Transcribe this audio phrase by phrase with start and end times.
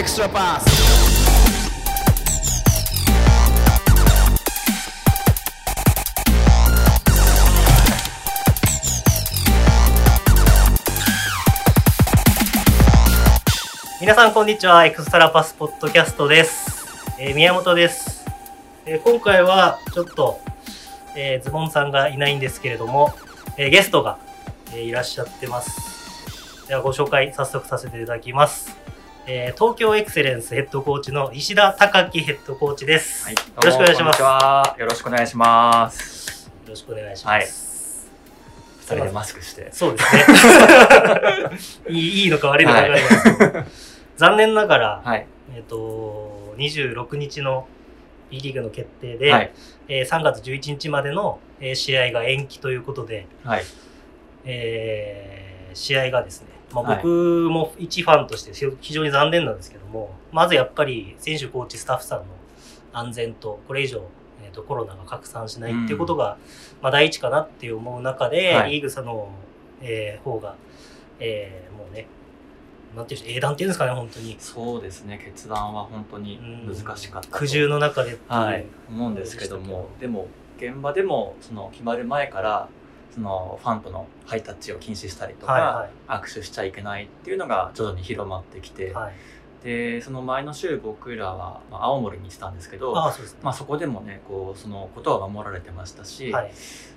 [0.00, 0.64] extra pass.
[14.00, 14.86] 皆さんこんにちは。
[14.86, 18.24] エクストラパスポッドキャストです、えー宮本です、
[18.86, 20.40] えー今回はちょっと、
[21.14, 23.12] えーズボンさんがいないんですけれども、
[23.58, 24.18] えーゲストが、
[24.72, 26.66] えーいらっしゃってます。
[26.68, 28.74] ではご紹介早速させていただきます、
[29.32, 34.80] えー東京エクセレンスヘッドコーチの石田隆樹ヘッドコーチです、はい、よろしくお願いします。
[34.80, 36.46] よろしくお願いします。
[36.48, 38.10] よろしくお願いします、
[38.80, 39.68] 二人でマスクして。
[39.70, 40.24] そうですね
[41.96, 43.66] いいいいのか悪いのか分か
[44.16, 45.24] 残念ながら、はい。
[45.54, 47.68] えっ、と、26日の
[48.32, 49.52] B リーグの決定で、はい。
[49.86, 53.62] えー3月11日までの、えー試合が延期ということで、はい。
[54.44, 57.08] えー試合がですね、まあ、はい僕
[57.50, 62.24] も一ファンとして非常に残念なんですけども、まずやっぱり選手、コーチ、スタッフさんの
[62.92, 64.02] 安全と、これ以上、
[64.44, 66.38] えー、とコロナが拡散しないっていうことが、
[66.82, 69.28] まあ、第一かなって思う中で、はいリーグさんの、
[69.80, 70.54] えー方が、
[71.18, 72.06] えーもうね、
[72.96, 74.36] なんていう英断っていうんですかね、本当に。
[74.38, 75.20] そうですね。
[75.24, 77.38] 決断は本当に難しかったと。
[77.38, 78.66] 苦渋の中ではい。
[78.88, 80.26] 思うんですけども、でも、
[80.58, 82.68] 現場でも、その、決まる前から、
[83.12, 88.94] その、ファンとのハイタッチを禁止したりとか、はい握手しちゃいけないっていうのが徐々に広まってきて、はい。
[89.04, 89.14] はい。
[89.64, 93.22] で、その前の週僕らは、まあ、青森に行ってたんですけど、そ。
[93.42, 96.52] まあそこでもね、こう、そのことは守られてましたし、はい。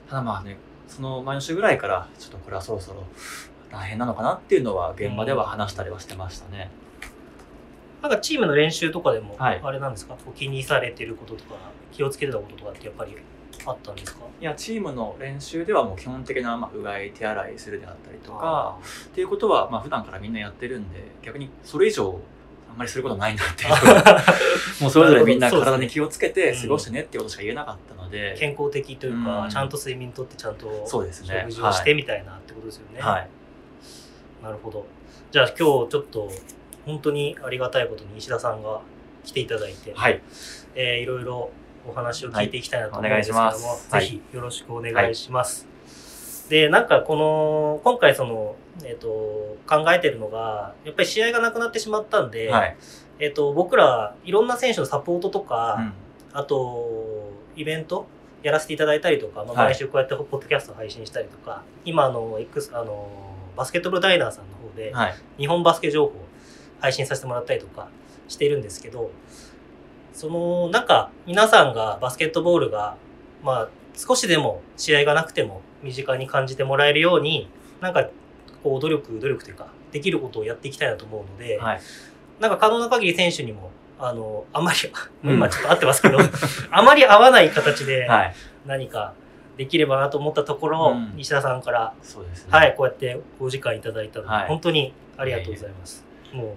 [0.10, 3.04] ただまあね、その前の週ぐらいから、ちょっとこれはそろそろ
[3.72, 6.70] 大変なのかなっていうのは、現場では話したりはしてましたね。
[8.02, 11.56] なんかチームの練習とかでも、はいあれなんですか、こう気にされてることとか、
[11.92, 13.16] 気をつけてたこととかってやっぱり
[13.66, 14.24] あったんですか？
[14.42, 22.20] いや、チームの練習ではもう基本的な、まあ、うがい、手洗いするであったりとか、っていうことは、まあ普段からみんなやってるんで、逆にそれ以上、
[22.70, 23.70] あんまりすることないなっていう。
[24.82, 29.50] もうそれぞれみんな体に気をつけてうん過ごしてねっていうことしか言えなかったので、健康的というか、うん。
[29.50, 31.46] ちゃんと睡眠とってちゃんとそうですね。
[31.50, 33.00] 食事をしてみたいなってことですよね。
[33.00, 33.30] はい。
[34.44, 34.86] なるほど。
[35.32, 36.30] じゃあ今日ちょっと
[36.86, 38.82] 本当にありがたいことに石田さんが
[39.24, 40.22] 来ていただいて、はい。
[40.76, 41.52] えーいろいろ
[41.88, 43.54] お話を聞いていきたいなと思うんですけども、は
[44.00, 45.68] いぜひよろしくお願いします。
[46.50, 49.08] で、なんかこの、今回その、えっ、と、
[49.68, 52.76] 考えてるのが、やっぱり試合がなくなってしまったんで、はい。
[53.20, 55.94] えっ、と、僕らいろんな選手のサポートとか、うん
[56.34, 58.08] あと、イベント
[58.42, 63.08] やらせていただいたりとか、まあ、はい毎週こうやってポッドキャスト配信したりとか、今あの、X、あの、
[63.56, 65.16] バスケットボールダイナーさんの方で、はい。
[65.38, 66.14] 日本バスケ情報を
[66.80, 67.88] 配信させてもらったりとか
[68.28, 69.12] しているんですけど、
[70.14, 72.96] その、なんか、皆さんがバスケットボールが、
[73.44, 77.50] まあ、少しでも試合がなくても身近に感じてもらえるように、
[77.82, 78.10] なんか、
[78.64, 81.82] こう、努力、努力というか、できることをやっていきたいなと思うので、はい。
[82.40, 84.78] なんか可能な限り選手にも、あの、あまり、
[85.24, 86.18] うん今ちょっと合ってますけど、
[86.72, 88.36] あまり合わない形ではい。
[88.66, 89.14] 何か
[89.58, 92.52] できればなと思ったところ、うん西田さんから、そうですね。
[92.52, 96.06] はい、こうやってお時間いただいたので、はい本当にありがとうございます。
[96.32, 96.48] もう、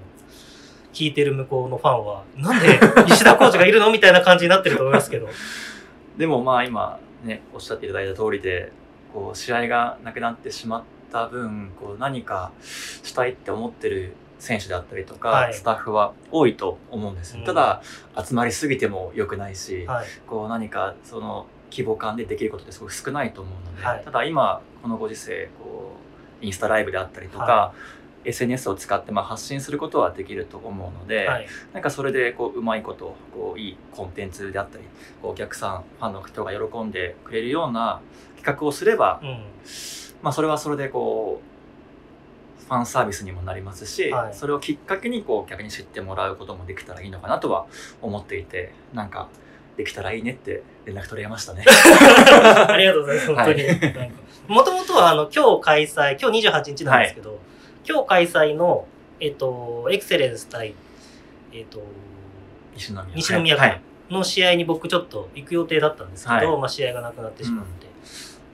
[0.97, 3.93] 聞いてる向こうのファンは、なんで石田コーチがいるの？
[3.93, 5.29] みたいな感じになってると思いますけど。
[6.17, 8.73] でもまあ今ね、おっしゃっていただいた通りで、
[9.13, 17.37] こう試合がなくなってしまった分、こう何かしたいって思ってる選手であったりとか、はいスタッフは多いと思うんです。
[17.37, 17.83] うんただ、
[18.17, 20.07] 集まりすぎても良くないし、はい。
[20.27, 25.93] こう何かその規模感でできることってすごく少ないと思うので、はいただ今、このご時世、こ
[26.41, 27.75] う、インスタライブであったりとか、は
[28.27, 31.47] SNS を使ってまあ発信することはできると思うので、はい。
[31.73, 34.85] なんかそれでこううまいことこういいコンテンツであったり
[35.23, 38.01] こうお客さんファンの人が喜んでくれるような
[38.37, 39.45] 企画をすれば、うん。
[40.23, 41.41] まあ、それはそれでこ
[42.61, 47.67] うファンサービスにもなりますし、はいそれをきっかけにこう逆に知ってもらうこともできたらいいのかなとは
[48.03, 49.29] 思っていてなんか
[49.77, 51.65] できたらいいねって連絡取れましたね。
[52.69, 53.63] ありがとうございます、 本当に。
[53.63, 53.73] は
[54.05, 57.41] いもともとは、あの、今日開催、今日28日なんですけど、
[57.89, 58.87] 今日開催の、
[59.21, 60.75] えっと、エクセレンス対、
[61.53, 61.83] えっと、
[62.75, 63.07] 西宮。
[63.15, 63.81] 西宮はい。
[64.11, 66.61] の試合に僕ちょっと行く予定だったんですけど、はい。
[66.61, 67.87] まあ試合がなくなってしまって。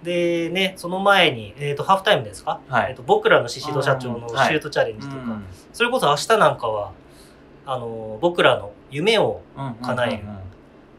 [0.03, 2.91] でね、その前に、えっ、と、ハーフタイムですか、はい。
[2.91, 6.93] えっと僕らの宍戸社長のシュートチャレンジとか、うんそれこそ明日なんかは、
[7.65, 9.41] あの、僕らの夢を
[9.83, 10.43] 叶えるうんうんうん。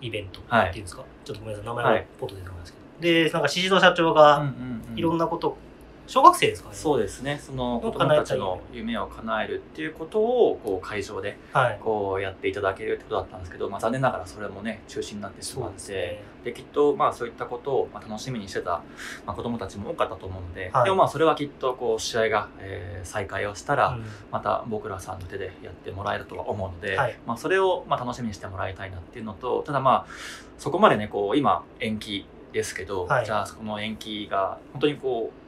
[0.02, 2.08] イベントはいっていうんですか、ちょっとごめんなさい、名前がはい。
[2.20, 3.14] ポッと出てこないですけど。
[3.14, 5.00] で、なんか宍戸社長がうんうんうん。
[5.00, 5.58] いろんなこと
[6.06, 6.76] 小学生ですかね。
[6.76, 7.40] そうですね。
[7.42, 11.80] その子供たちの夢を叶えるっていうことをこう会場ではい。
[11.82, 15.74] こうやっていただけるってことだったんですけど、まあ、残念ながらそれもね中止になってしまって。
[15.76, 16.24] ですね。
[16.44, 18.82] できっとまあそういったことをまあ楽しみにしてた、
[19.26, 20.84] まあ、子どもたちも多かったと思うので、はい。
[20.84, 24.06] でもまあそれはきっとこう試合が、えー再開をしたら、うん。
[24.32, 27.18] また僕らさんの手でやってもらえるとは思うので、はい。
[27.26, 30.12] まあ、それをまあ楽しみにしてもらいたいなっていうのとただまあ
[30.58, 33.26] そこまでねこう今延期ですけど、はい。
[33.26, 35.43] じゃあそこの延期が本当にこう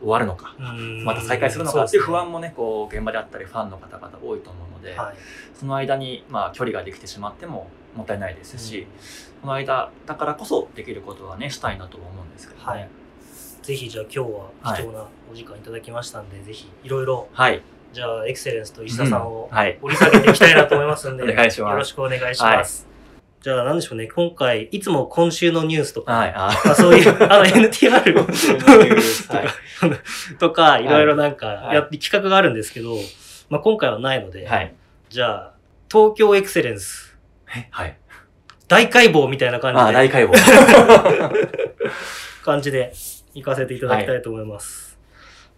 [0.00, 1.04] 終わるのか、うん。
[1.04, 1.84] また再開するのか。
[1.84, 5.14] っていうそ不安もねこう現場であったりファンの方々多いと思うので、はい。
[5.54, 8.86] その間にまあ距離ができてしまってももったいないですし、
[9.40, 12.66] その間だからこそできることはねしたいなとは思うんですけどね。
[12.66, 12.88] はい。
[13.62, 17.62] ぜひじゃあ今日は貴重なお時間いただきましたんで、ぜひいろいろはい。
[17.92, 19.56] じゃあエクセレンスと石田さんをうん。
[19.56, 19.78] はい。
[19.80, 21.34] 掘り下げていきたいなと思いますんで、 よ
[21.76, 22.93] ろしくお願いします。
[23.44, 26.32] じゃあ何でしょうね、今回、いつも今週のニュースとか、はい。
[26.34, 29.44] あまあ、そういう、あの NTR は
[30.32, 30.36] い。
[30.38, 32.96] とか、いろいろなんかはいやって企画があるんですけど、
[33.50, 34.74] まあ今回はないので、はい。
[35.10, 35.52] じゃあ、
[35.92, 37.18] 東京エクセレンス、
[37.54, 37.68] え？
[37.70, 37.98] はい。
[38.66, 40.32] 大解剖みたいな感あ、じで、大解剖。
[42.42, 42.94] 感じで
[43.34, 44.98] 行かせていただきたいと思います。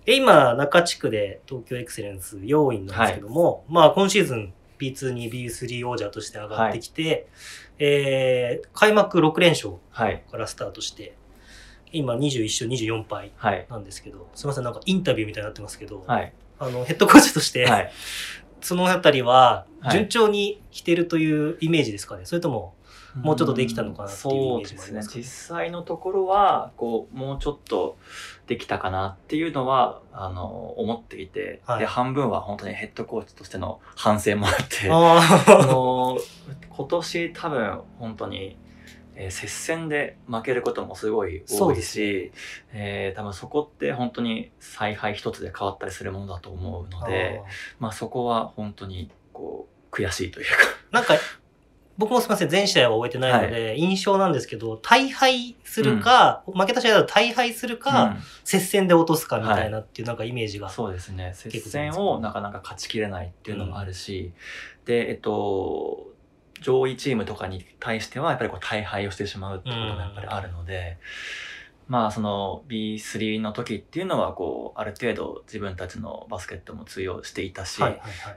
[0.05, 7.29] で今、中地区で東京エクセレンス要員なんですけども、まあ今シーズン B2 に B3 王者として上がってきて、
[7.79, 10.23] えー、開幕6連勝はい。
[10.31, 11.15] からスタートして、
[11.93, 13.67] 今21勝24敗はい。
[13.71, 16.33] なんですけど、すみません、なんかインタビューみたいになってますけど、はい。
[16.59, 17.93] あの、ヘッドコーチとして、はい。
[18.61, 22.75] そのあたりははい順調に来てるというイメージですかね、それとも、
[23.23, 25.23] もうちょっとできたのかなっていうイメージもありますかそうですね。
[25.23, 25.25] 実
[25.57, 27.99] 際のところは、こう、もうちょっと
[28.47, 31.81] できたかなっていうのは、あの、思っていて、はい。
[31.81, 36.19] で、半分は本当にヘッドコーチとしての反省もあって、あの、
[36.69, 38.57] 今年多分本当に、
[39.19, 42.33] えー接戦で負けることもすごい多いし、
[42.75, 47.41] えー多分そこって本当に采配一つで変わったりするものだと思うので、
[47.79, 50.53] まあそこは本当にこう悔しいというか、
[50.93, 51.15] なんか、
[51.99, 60.71] 僕もすみません、全試合は終えてないので、印象なんですけど、大敗するか、負けた試合だと大敗するか、うん接戦で落とすかみたいなっていうなんかイメージが。
[60.71, 61.33] そうですね。
[61.35, 64.33] 接戦をなかなか勝ちきれないっていうのもあるし、
[64.85, 66.07] で、えっと、
[66.61, 70.99] 上位チームとかに対してはやっぱりこう大敗をしてしまうってこともやっぱりあるので、
[71.89, 77.83] まあその B3 の時っていうのはこうある程度自分たちのバスケットも通用していたし。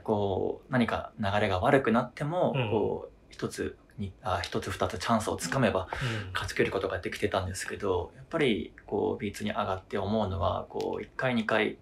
[0.02, 11.76] こう何か流れが悪くなっても、うんこう一つにあ一つ二つチャンスをつかめばうん勝ち切ることができてたんですけどやっぱりこう B2 に上がって思うのはこう1回2回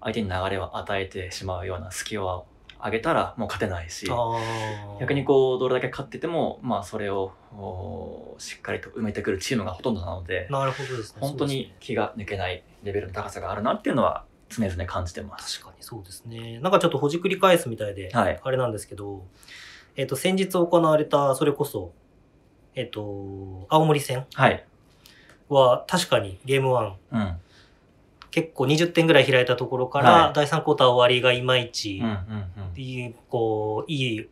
[0.00, 2.46] 相手に流れを与えてしまうような隙を
[2.82, 4.06] 上げたらもう勝てないし
[5.00, 11.18] 逆にこうどれだけ勝っててもまあそれをおしっかりと埋めてくるチームがほとんどなのでなるほどですね。
[11.20, 15.60] 本当に気が抜けないレベルの高さがあるなっていうのは常々感じてます。
[15.60, 16.60] 確かにそうですね。
[16.60, 19.24] なんかちょっとほじくり返すみたいで、はいあれなんですけど、
[19.96, 21.92] えっ、と、先日行われた、それこそ、
[22.74, 24.64] えっ、と、青森戦はい。
[25.48, 27.36] は確かにゲーム1、うん。
[28.30, 32.16] 結構20点ぐらい開いたところから、はい第3クォーター終わりがいまいち、うんうん
[32.72, 32.80] うん。
[32.80, 34.28] いい、こう、いい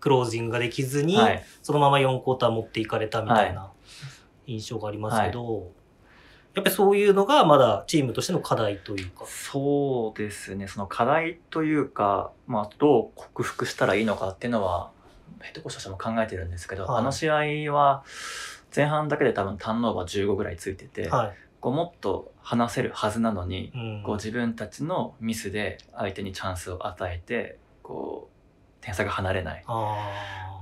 [0.00, 1.44] クロージングができずに、はい。
[1.62, 3.70] そのまま4クォーター持っていかれたみたいな
[4.46, 5.70] 印象がありますけど、
[6.54, 9.26] やっぱりそういうのがまだチームとしての課題というか。
[9.26, 14.90] そうですね、その課題というか、まあ、どう克服したらいいのかっていうのは、
[15.40, 18.04] ヘッドコーチとしても考えてるんですけど、はいあの試合は、
[18.74, 21.34] 前半だけで多分ターンオーバー15ぐらいついてて、はい。
[21.60, 29.64] こうもっと話せるはずなのに、うんこう自分たちのミスで相手にチャンスを与えて、こう、点差が離れない。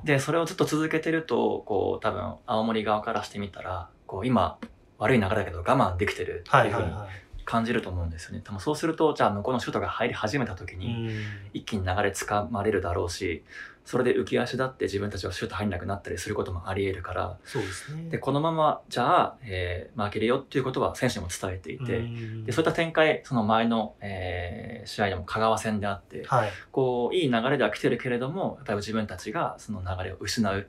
[0.04, 4.58] で、それをずっと続けてると、こう、多分、青森側からしてみたら、こう、今、
[4.98, 7.08] 悪い流れだけど我慢できてるってはいいうはいふうにはい。
[7.46, 8.40] 感じると思うんですよね。
[8.42, 11.10] 多分そうすると、じゃあ向こうのシュートが入り始めた時うに、ん
[11.52, 13.44] 一気に流れつかまれるだろうし、
[13.84, 18.08] それで浮き足立って自分たちがシュート入んなくなったりすることもあり得るから、そうですね。
[18.08, 26.50] で、このまま、じゃあ、えー負けるよっていうことは選手にも伝えていて、うんで、そういった展開、その前の、えー試合でも香川戦であって、はい。
[26.72, 30.66] こう、いい流れでは来てるけれども、やっぱり自分たちがその流れを失う。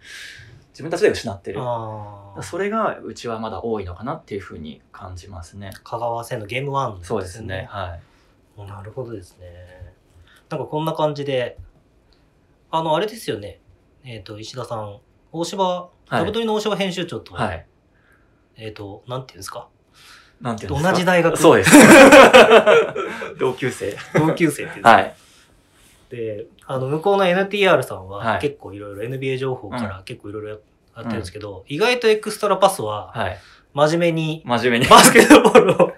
[0.72, 1.62] 自分たちで失ってる。
[2.42, 5.72] それがうちはまだ多いのかなっていうふうに感じますね。
[5.86, 7.68] 香川戦のゲーム1、そうですね。。
[7.70, 7.98] は
[8.58, 8.62] い。
[8.68, 9.48] なるほどですね。
[10.50, 11.58] なんかこんな感じで、
[12.72, 13.60] あの、あれですよね。
[14.04, 15.00] えっ、と、石田さん、
[15.32, 17.66] 大柴、はいダブドリの大柴編集長と、はい。
[18.58, 19.68] えっ、と、なんていうんですか？
[20.40, 20.92] なんていうんですか？
[20.92, 21.72] 同じ大学そうです。
[23.40, 23.96] 同級生。
[24.14, 25.14] 同級生っていうはい。
[26.10, 30.60] で、あの、向こうの NTR さんははい結構いろいろ NBA 情報かうら結構いろいろやっ
[30.98, 33.38] てるんですけど、意外とエクストラパスははい。
[33.74, 34.86] 真面目に真面目に。
[34.86, 35.92] バスケットボールを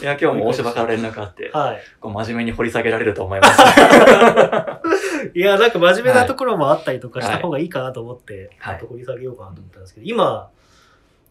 [0.00, 1.80] いや、今日も大柴から連絡あって、はい。
[2.00, 3.60] こう真面目に掘り下げられると思います。
[5.34, 10.50] いや、なんか真面目なところもあったりとかしたはい方がいいかなと思って、はいちょっと掘り下げようかなと思ったんですけど、今、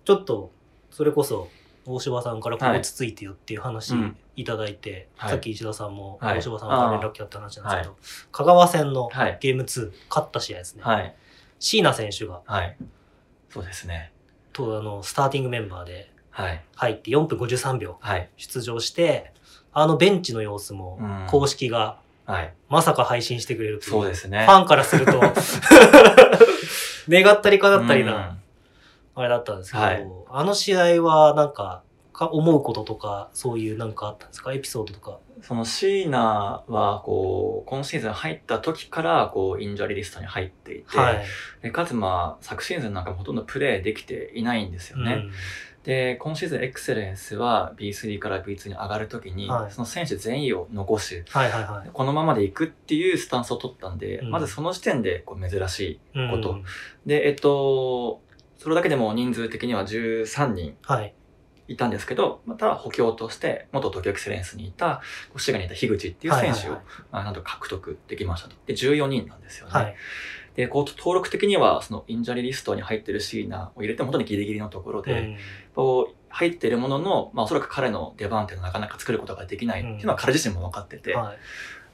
[0.06, 0.52] ちょっと、
[0.92, 1.50] それこそ、
[1.86, 7.96] 大柴さんからここつついてよっていう話うんいただいて、はいさっき石田さんもはい大柴さんから連絡来たって話なんですけど、
[8.32, 9.38] 香川戦のはい。
[9.40, 10.84] ゲーム2、勝った試合ですね。
[10.84, 11.16] はい。
[11.60, 12.76] 椎名選手が、はい。
[13.50, 14.12] そうですね。
[14.54, 16.62] とあの、スターティングメンバーではい。
[16.76, 18.30] 入って4分53秒はい。
[18.38, 19.32] 出場して、
[19.74, 22.54] あのベンチの様子もうん公式がはい。
[22.70, 24.46] まさか配信してくれるというそうですね。
[24.46, 25.14] ファンからすると、
[27.10, 28.38] 願ったりかだったりうんな、
[29.16, 34.52] あれだったんですけど、はいあの試合はなんか、か思うこととか、そういうなんかあったんですか？
[34.52, 35.20] エピソードとか。
[35.42, 41.24] その椎名は、こう、今シーズン入った時から、こう、インジャリリストに入っていて、はい。
[41.62, 45.14] でかつまあ、昨シーズンなんかもほとんどプレーできていないんですよね。
[45.14, 45.32] うん
[45.88, 51.90] で、今シーズンエクセレンスは B3 から B2 に上がるときに、はいその選手全員を残し、はいはいはい。
[51.94, 56.00] このままでいくっていうスタンスを取ったんで、うんまずその時点でこう珍しい。
[56.14, 56.60] うんこと
[57.06, 58.22] で、えっと、
[58.58, 61.14] それだけでも人数的には13人はい。
[61.70, 65.02] いたんですけど、また補強として、元東京エクセレンスにいた、
[65.38, 68.56] 滋賀にいた樋口っていう選手を、はいまあなんと獲得できましたと。
[68.66, 69.72] で、14人なんですよね。
[69.74, 69.96] はい。
[70.58, 75.38] で、こう登録的には、そのインジャリリストに入ってるシーナを入れても本当にギリギリのところで、うん
[75.76, 81.36] こう入ってるものの、まあおそらく彼の出番っていうのはなかなか作ることができないっていうのは彼自身も分かってて、は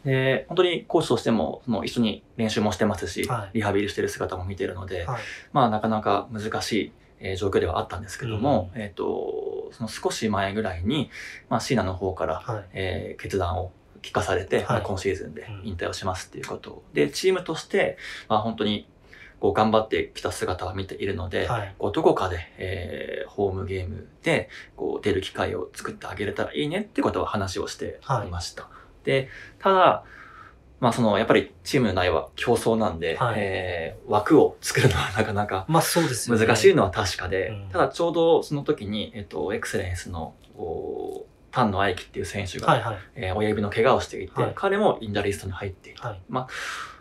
[0.05, 0.07] い。
[0.07, 5.21] で、本当にコーチとしても、その一緒に練習もしてますし、はいリハビリしてる姿も見てるので、はい。
[5.51, 11.09] まあなかなか難しい、えー状況ではあったんですけども、えっ、と、その少し前ぐらいに、
[11.49, 12.65] まあシーナの方から、はい。
[12.73, 13.71] えー決断を
[14.03, 16.83] 聞かされて、はいまあ今シーズンでうん引退をしますっていうことを。
[16.93, 17.97] で、チームとして、
[18.29, 18.87] まあ本当に
[19.39, 21.75] こう頑張ってきた姿は見ているので、はい。
[21.79, 28.69] こうどこかで、えーホームゲームでこう出る機会を作ってあげれたらいいねってことは話をしていました。
[29.03, 30.03] で、ただ、
[30.79, 36.45] まあそのやっぱりチームの内は競争なんで、はいえー枠を作るのはなかなかまあそうですよね。
[36.45, 42.97] 難しいのは確かで、うんただちょうどその時に、えっと、エクセレンスのこう丹野愛希っていう選手が、はいはい。
[43.15, 46.09] えー親指の怪我をしていて、はい彼もインダリストに入っていた。
[46.09, 46.21] はい。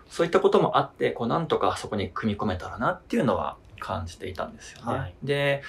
[0.09, 4.99] そういったこともあって、こうなんとかそこに組み込めたらなっていうのは感じていたんですよね。
[4.99, 5.62] はいで、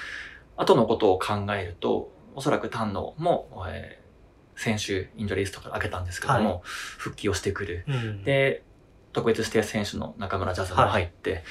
[0.58, 4.04] 後のことを考えると、おそらく丹野も、えー
[4.56, 7.86] 先週インジャリストから開けたんですけども、は復帰をしてくる。
[7.88, 8.62] うん、で、
[9.12, 11.44] 特別指定選手の中村ジャズも入って、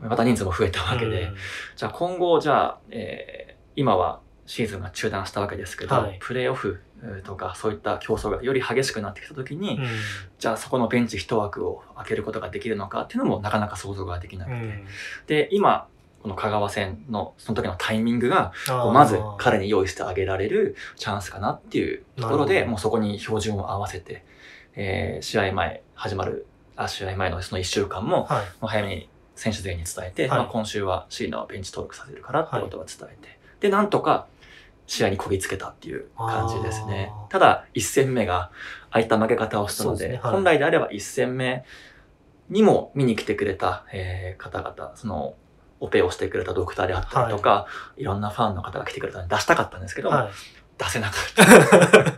[0.00, 1.36] また人数も増えたわけで、うん
[1.76, 6.16] じゃあ今後、じゃあ、えー今はシーズンが中断したわけですけど、はい。
[6.20, 9.86] プレーオフえーとかそういった競争がより激しくなってきた時に、うん。
[10.38, 14.56] じゃあそこのベンチ一枠を開けることができるのかっていうのもなかなか想像ができなくて。
[14.56, 14.86] うん。
[15.26, 15.86] で、今、
[16.22, 24.24] この香川戦のその時のタイミングが、まず彼に用意してあげられるチャンスかなっていうところで、もうそこに標準を合わせて、
[24.74, 28.44] えー試合前、始まる、あ試合前のその1週間も、はい。
[28.44, 30.38] もう早めに選手全員に伝えて、はい。
[30.38, 34.26] まあ、今週はシーナをベンチ登録させるからってことは伝えて、で、なんとか
[34.88, 37.12] 試合にこぎつけたっていう感じですね。
[37.28, 38.50] ただ、1戦目があ
[38.90, 41.62] あいった負け方をしたので、ですねはい本来であれば1戦目
[42.48, 45.34] にも見に来てくれた、えー方々、その、
[45.80, 47.66] オペをしてくれたドクターであったりとか、
[47.98, 50.30] い、ろんなファンの方が来てくれたので出したかったんですけど、はい。
[50.78, 51.44] 出せなかった。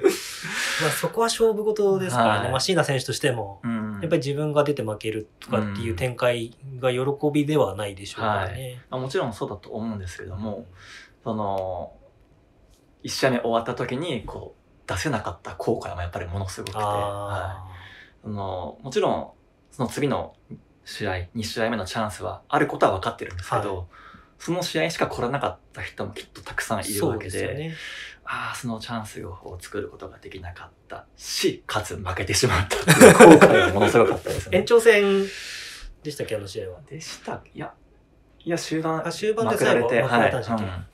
[0.80, 2.40] まあそこは勝負事ですからね。
[2.42, 7.00] はいまあ椎名選手としても、うんやっぱり自分が出て負けるとかっていう展開が喜
[7.32, 8.80] びではないでしょうからね。
[8.88, 10.66] まあもちろんそうだと思うんですけども、
[11.22, 11.92] その、
[13.02, 17.64] 一試合目終わった時に、こう、出せなかった後悔もやっぱりものすごくて、はあ
[18.20, 19.30] い、そのもちろん、
[19.70, 20.34] その次の
[20.84, 23.84] 試合、2試合目のチャンスはあることは分かってるんですけど、は
[24.38, 26.80] その試合しか来らなかった人もきっとたくさんあ。
[26.80, 27.74] いるわけで、ね。
[28.24, 32.76] ああ、そのチャンスを作ることができなかったし、かつ負けてしまった
[33.12, 34.64] 後悔がものすごかったです延ね。
[34.66, 35.22] 長戦
[36.02, 36.80] でしたっけ、あの試合は？
[36.88, 37.72] でしたいや、
[38.40, 40.32] いや、終盤、あ終盤でまくられて、はい。
[40.32, 40.86] うん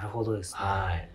[0.00, 0.60] なるほどですね。
[0.60, 1.08] はい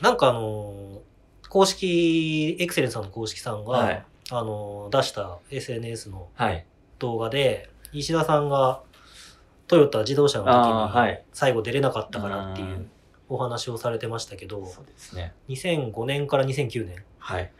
[0.00, 1.12] なんかあのー
[1.48, 4.04] 公式、エクセレンさんの公式さんが、はい。
[4.30, 6.64] あのー出した SNS のはい。
[6.98, 8.80] 動画で、石田さんが
[9.66, 11.22] トヨタ自動車の時にい。
[11.32, 12.90] 最後出れなかったからっていううん
[13.28, 15.34] お話をされてましたけど、そうですね。
[15.48, 17.52] 2005年から2009年はい。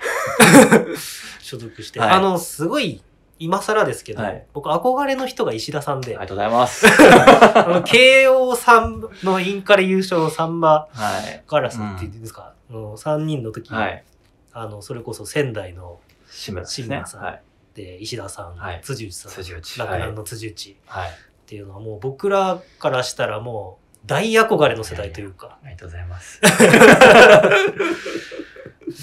[1.40, 3.02] 所属して、はいあの、すごい、
[3.42, 6.86] 今更ですけど、はい僕憧れの人が石田さんで、ありがとうございます。
[7.58, 11.42] あの、慶応さんのインカレ優勝サンバはい。
[11.48, 14.04] ガラスっていうんですか、あの3人の時に、はい。
[14.52, 15.98] あの、それこそ仙台の
[16.30, 17.42] 志村さんはい。
[17.74, 19.78] で、石田さん、はい辻内さん、辻内。
[19.78, 19.98] 洛はい。
[20.00, 21.10] 南の辻内っはい。
[21.46, 25.58] ていうのはもう僕らからしたらもう、大憧れの世代というか。
[25.62, 26.40] ありがとうございます。
[26.44, 26.46] い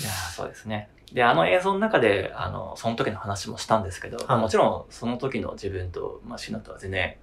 [0.04, 0.90] やーそうですね。
[1.14, 7.16] で、あの映像の中で、あの、その時の話もしたんですけど、まあはいもちろんその時の自分と、まあ、シナとは全然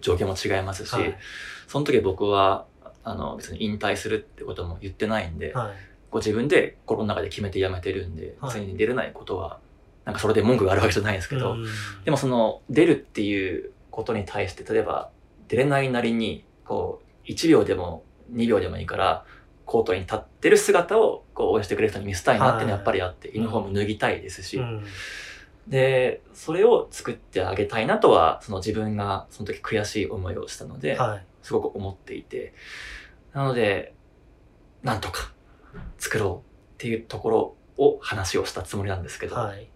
[0.00, 1.16] 状況も違いますし、はい。
[1.66, 2.66] その時僕は、
[3.02, 5.72] あの、別に引退するってことも言ってないんで、はい。
[6.10, 9.58] こう自分で心の中で決めて辞めてるんで、はい別に出れないことは、
[10.04, 11.66] なんかそれで文句があるわけじゃないんですけど、うん
[12.04, 15.10] でもその出るっていうことに対して、例えば
[15.48, 19.24] 出れないなりに、こう、1秒でも2秒でもいいから、
[19.66, 24.84] コートに立ってる姿をこう応援してくれる人に見せたいなっていうのはやっぱりあって、ユニフォーム脱ぎたいですし、うん。
[25.68, 31.26] で、それを作ってあげたいなとは、その自分がその時悔しい思いをしたので、はい。
[31.42, 32.54] すごく思っていて、
[33.32, 33.94] なので、
[34.82, 35.32] なんとか
[35.98, 39.68] 作ろうっていうところを話をしたつもりなんですけど、はい。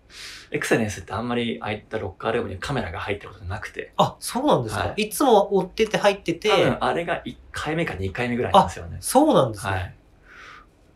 [0.50, 5.08] エクセレンスってあんまりああいったロッカールームにカメラが入ってることなくて、あ、そうなんですか、、はい。
[5.10, 5.98] つも追ってて。
[5.98, 8.96] 入ってて多、分あれが1回目か2回目ぐらいなんですよね。
[9.00, 9.72] そうなんですね。
[9.72, 9.94] はい。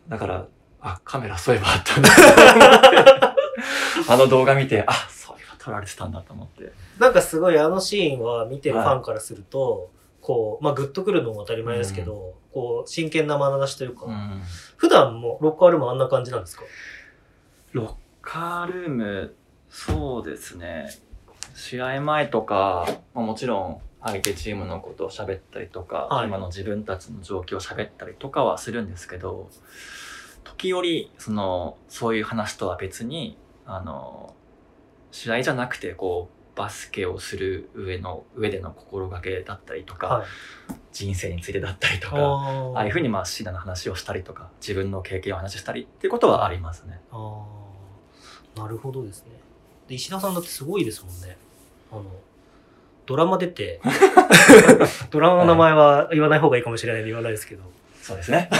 [0.08, 0.46] だから、
[0.80, 2.10] あ、カメラそういえばあったんだ
[4.08, 6.72] あの動画見て、あ、そういえば撮られてたんだと思って。
[6.98, 9.90] なんかすごいあのシーンは見てるファンからすると、
[10.20, 14.42] こう、まあグッとくるのも当たり前ですけど、こう、真剣な眼差しというか、うん。
[14.76, 16.62] 普段もロッカールームあんな感じなんですか？
[17.72, 19.34] ロッカールーム、
[19.72, 20.90] そうですね。
[21.54, 29.48] 試合前とか、まあ、もちろん相手チームのことを喋ったりとか、はい今の自分たちの状況を喋ったりとかはするんですけど、
[30.44, 34.34] 時折、その、そういう話とは別に、あの、
[35.10, 40.26] 試合じゃなくて、こう、バスケをする上の、上での心がけだったりとか、はい。
[40.92, 47.00] 人生についてだったりとか、あああいうふうにまあ、シーナの話をしたりとか、自分の経験を話したりっていうことはありますね。
[47.10, 49.51] あーなるほどですね。
[49.88, 51.36] で、石田さんだってすごいですもんね。
[51.90, 52.04] あの、
[53.06, 53.80] ドラマ出て、
[55.10, 57.62] ドラマの名前は言わない方がいいかもしれないんで言わないですけど、
[58.00, 58.48] そうですね。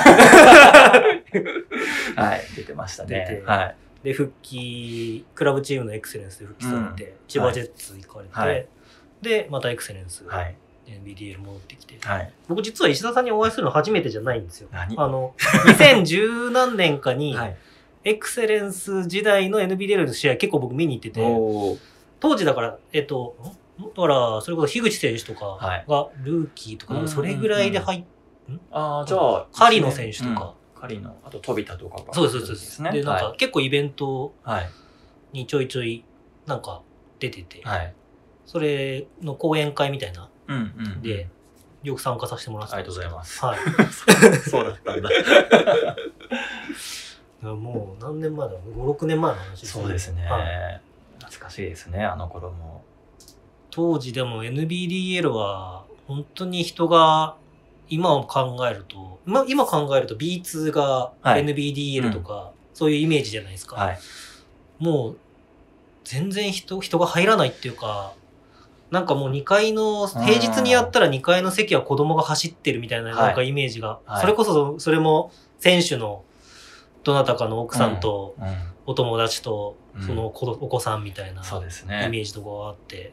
[2.17, 3.51] はい、出てました出ねて。
[3.51, 3.77] はい。
[4.05, 8.67] で、復帰、クラブチームのエクセレンスで復帰されて、千葉ジェッツ行かれて、はい
[9.23, 10.57] で、またエクセレンス、はい。
[10.87, 12.33] NBDL 戻ってきて、はい。
[12.49, 14.69] 僕実は石田さんにお会いするの初めてじゃないんですよ。
[14.73, 14.99] 何？
[14.99, 17.57] あの、2010何年かに、はい。
[18.05, 21.21] エクセレンス時代の NBDL の試合結構僕見に行ってて、
[22.21, 23.37] 当時だから、えっと、
[23.79, 23.83] ん？
[23.83, 28.05] だから、それこそ樋口選手とかはいがルーキーとか、それぐらいで入っ、
[28.71, 30.81] ああ、じゃあ、カリノ選手とか、うん。
[30.81, 32.15] カリノ、あと飛田とかが。
[32.15, 32.83] そうです、そうです。
[32.83, 32.91] ね。
[32.93, 34.35] で、なんかは結構イベント。
[35.33, 36.05] にちょいちょい、
[36.47, 36.83] なんか
[37.19, 37.95] 出てて、はい。
[38.45, 41.03] それの講演会みたいな、うんうん。
[41.03, 41.29] で、
[41.83, 43.45] よく参加させてもらってありがとうございます。
[43.45, 43.59] はい。
[44.51, 45.09] そうだったんだ。
[47.43, 50.81] もう何年前だろう ?5、6年前の話ですそうですねはい。
[51.19, 52.83] 懐かしいですね、あの頃も。
[53.71, 57.37] 当時でも NBDL は本当に人が
[57.89, 63.77] 今を考えると、今今考えると B2 がはい NBDL とか、そういうイメージじゃないですか。
[63.77, 63.99] はい。
[64.79, 65.17] もう
[66.05, 68.13] 全然人人が入らないっていうか、
[68.91, 76.23] なんかもう2階の、平日にやったら2階の席は子供が走ってるみたいなはいなんかイメージが、はいそれこそそれも選手の
[77.05, 78.47] どなたかの奥さんとうん。
[78.85, 80.03] お友達とうん。
[80.07, 82.09] その子お子さんみたいなそうですイね。
[82.11, 83.13] メージとかがあって、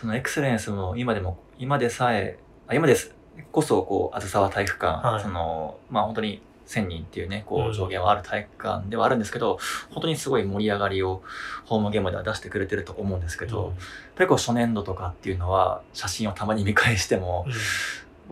[0.00, 3.14] そのエクセレンスも今でも、今でさえ、あ今です
[3.52, 5.22] こそ、こう、あずさわ体育館、はい。
[5.22, 7.66] その、まあ本当に1000人っていうね、こうん。
[7.70, 9.58] う、上限はある体育館ではあるんですけど、
[9.90, 11.22] 本当にすごい盛り上がりを、
[11.64, 13.68] ホームゲームでは出してくれてると思うんですけど、うん。
[13.70, 13.76] やっ
[14.16, 17.52] ぱりこう、初年度とかっていうのは、写真をたまに見返しても、うん。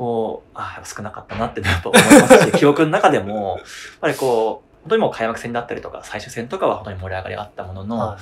[0.04, 3.66] もう、ああ、少なかったなってやっぱ思いますし、 記憶の中でも、やっ
[4.00, 8.18] ぱりこう、本当にもう開幕戦だったりとか、最終戦とかは本当に盛り上がりあったものの、はい。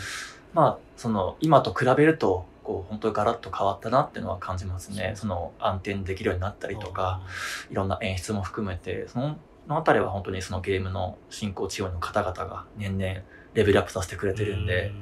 [0.52, 5.12] まあ、その、今と比べると、こう、本当にガラッと変わったなっていうのは感じますね。
[5.14, 7.20] その、安定できるようになったりとか、
[7.70, 9.36] いろんな演出も含めて、その、
[9.68, 13.14] のあたりは本当にそのゲームの進行チームの方々が年々
[13.54, 14.92] レベルアップさせてくれてるんで、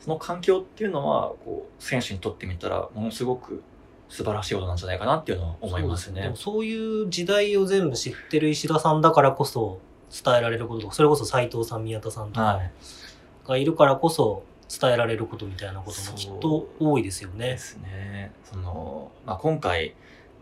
[0.00, 3.62] その環境っていうのは、こう、選手にとってみたら、ものすごく
[4.08, 6.32] 素晴らしいことなんじゃないかなっていうのは思いますね。
[6.34, 12.70] そういう時代を全部知ってる石田さんだからこそ伝えられることとかそれこそ斉藤さん宮田さんとかはい。
[13.46, 17.58] がいるからこそ伝えられることみたいなこともきっと多いですよでね。
[17.58, 18.32] すね。
[18.44, 19.94] その、まあ、今回、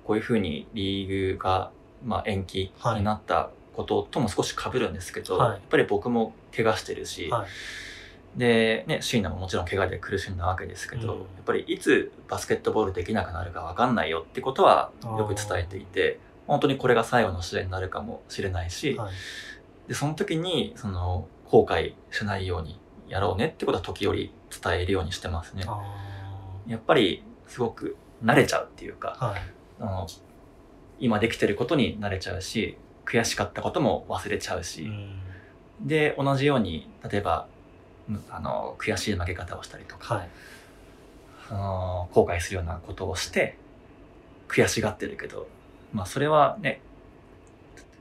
[0.04, 1.70] こういうふうにリーグが、
[2.04, 5.50] まあ、延期になったこととも少し被るんですけど、はい。
[5.52, 8.38] やっぱり僕も怪我してるし、はい。
[8.38, 11.20] で、ね、椎名ももちろん怪我で苦しんだわけですけど、うん。
[11.20, 19.12] やっぱりいつバスケットボールできなくなるかわかんないよってことはよく伝えていて、本当にこれが最後の試合になるかもしれないし、はい
[19.88, 25.62] で、その時に、その、後悔しないようにやろうねってことは時折伝えるようにしてますね。
[25.66, 25.80] あ
[26.66, 29.40] やっぱり、すごく慣れちゃうっていうか、ーはい
[29.80, 30.06] あの、
[30.98, 34.90] 今できてることに慣れちゃうし、悔しかったことも忘れちゃうし、
[35.80, 37.46] で、同じように、例えば、
[38.08, 40.28] むあの、悔しい負け方をしたりとか、はい。
[41.48, 43.56] あの後悔するようなことをして、
[44.48, 45.46] 悔しがってるけど、
[45.92, 46.80] まあそれはね、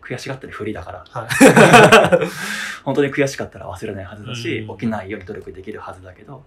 [0.05, 1.27] 悔しがってるふりだから、はい。
[2.83, 6.43] 本当に悔しかったら忘れないはずだし、うん起きないように努力できるはずだけど、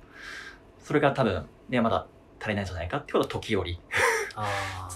[0.79, 2.07] それが多分ね、まだ
[2.41, 3.81] 足りないんじゃないかってことを時折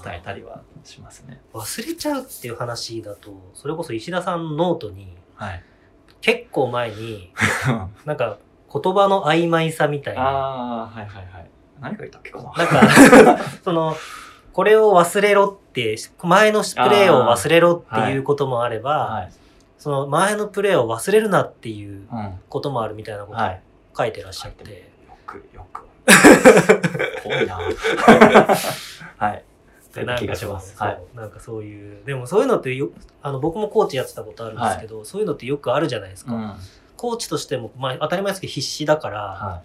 [0.04, 1.40] 伝えたりはしますね。
[1.52, 5.64] 忘れちゃうっていう話だと、それこそ石田さんのノートに、はい。
[6.20, 7.32] 結構前に、
[8.06, 8.38] なんか
[8.72, 11.50] 言葉の曖昧さみたいな、ああ、はいはいはい。
[11.80, 12.52] 何か言ったっけかな。
[12.56, 13.96] なんか、その、
[14.52, 19.32] これを忘れろって、前のプレーを忘れろっていうこともあれば、はい。
[19.78, 22.40] その前のプレーを忘れるなっていううん。
[22.48, 23.60] こともあるみたいなことをはい。
[23.96, 24.64] 書いてらっしゃって、
[25.08, 25.86] よく、よく。
[27.24, 27.58] 多いな
[29.18, 29.44] はい。
[29.94, 30.74] でなん気がかします。
[30.78, 30.98] はい。
[31.14, 32.90] なんかそういう、でもそういうのってよ、
[33.22, 36.32] あの僕もコーチやってたことあるんですけど、そういうのってよくあるじゃないですか。
[36.32, 36.54] うん。
[36.96, 39.62] コーチとしても、まあ当たり前ですけど必死だから、は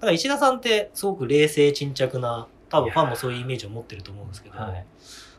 [0.00, 4.52] から石田さんってすごく冷静沈着な、多分ファンもそういうイメージを持ってると思うんですけい。
[4.52, 4.84] ど、はい。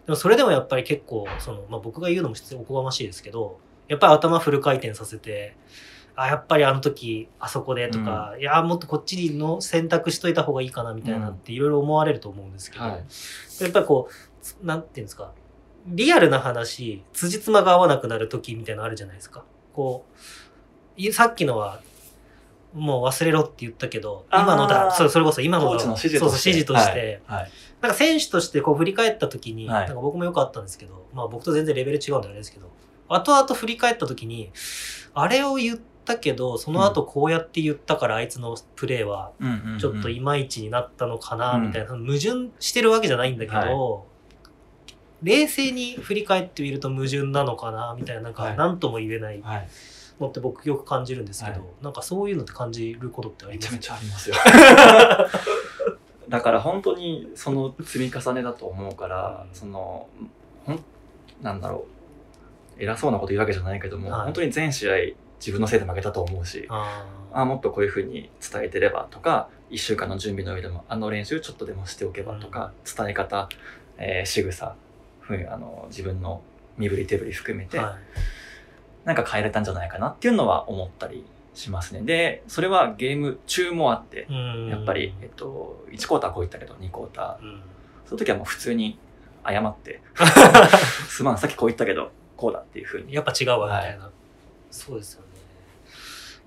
[0.05, 5.55] でもそれでもやっぱり結構、その、まあ僕が言うのもおこがましいですけど、やっぱり頭フル回転させて、
[6.15, 12.91] あ、やっぱりあの時あそこでとか、いや、もっとこっちの選択しといた方がいいかなみたいなっていろいろ思われると思うんですけど、はい。
[13.61, 15.31] やっぱりこう、つなんていうんですか、
[15.87, 19.43] リアルな話、辻褄が合わなくなる時みたいなのあるじゃないですか。
[19.73, 20.19] こう、
[20.97, 21.81] いさっきのは、
[22.73, 26.19] もう忘れろって言ったけど、今のだ、それこそ今のだそうとして。
[26.19, 27.41] そう指示として、はい。
[27.41, 27.51] はい。
[27.81, 29.87] なんか選手としてこう振り返った時に、はい。
[29.87, 32.69] なんか僕もよくあったんですけど、まあ僕と全然レベル違うんであれですけど、
[33.09, 34.51] 後々振り返った時に、
[35.13, 39.31] あれを言ったけど、その後こうやって言ったからあいつのプレーは
[39.79, 41.67] ちょっといまいちになったのかな、うん。
[41.67, 44.05] みたいな、矛盾してるわけじゃないんだけど、
[45.23, 48.57] 冷静に振り返ってみると矛盾なのかな、みたいな、なんかはい。
[48.57, 49.67] 何とも言えないはい。
[50.19, 51.69] のって僕よく感じるんですけど、はい。
[51.83, 53.73] なんかそういうのって感じることってあります？
[53.73, 54.35] めちゃめちゃありますよ。
[56.31, 60.07] だから本当にその積み重ねだと思うから、その、
[60.65, 60.83] ほん、
[61.41, 61.85] なんだろ
[62.79, 62.81] う。
[62.81, 64.23] 偉そうなこと言うわけじゃないけども、はい。
[64.23, 64.93] 本当に全試合
[65.39, 73.49] 自分のせいで負けたと思うし、あもっとこういうふうに伝えてればとか、一週間の準備の上でもあの練習ちょっとでもしておけばとか、伝え方、
[73.97, 74.75] えー、仕草、
[75.19, 76.41] ふうあの、自分の
[76.77, 77.93] 身振り手振り含めて、ーはい。
[79.03, 82.01] なんか変えれたんじゃないかなっていうのは思ったりしますね。
[82.01, 87.43] で、それはゲーム中もあって、うんやっぱり、えっと、1クォーターこう言ったけど、2クォーター。
[87.43, 87.61] うん
[88.11, 88.99] その時はもう普通に
[89.47, 90.01] 謝って、
[91.07, 93.13] すまん、さっきこう言ったけど、こうだっていうふうに。
[93.13, 94.09] やっぱ違うわ、みたいな。
[94.69, 95.27] そうですよね。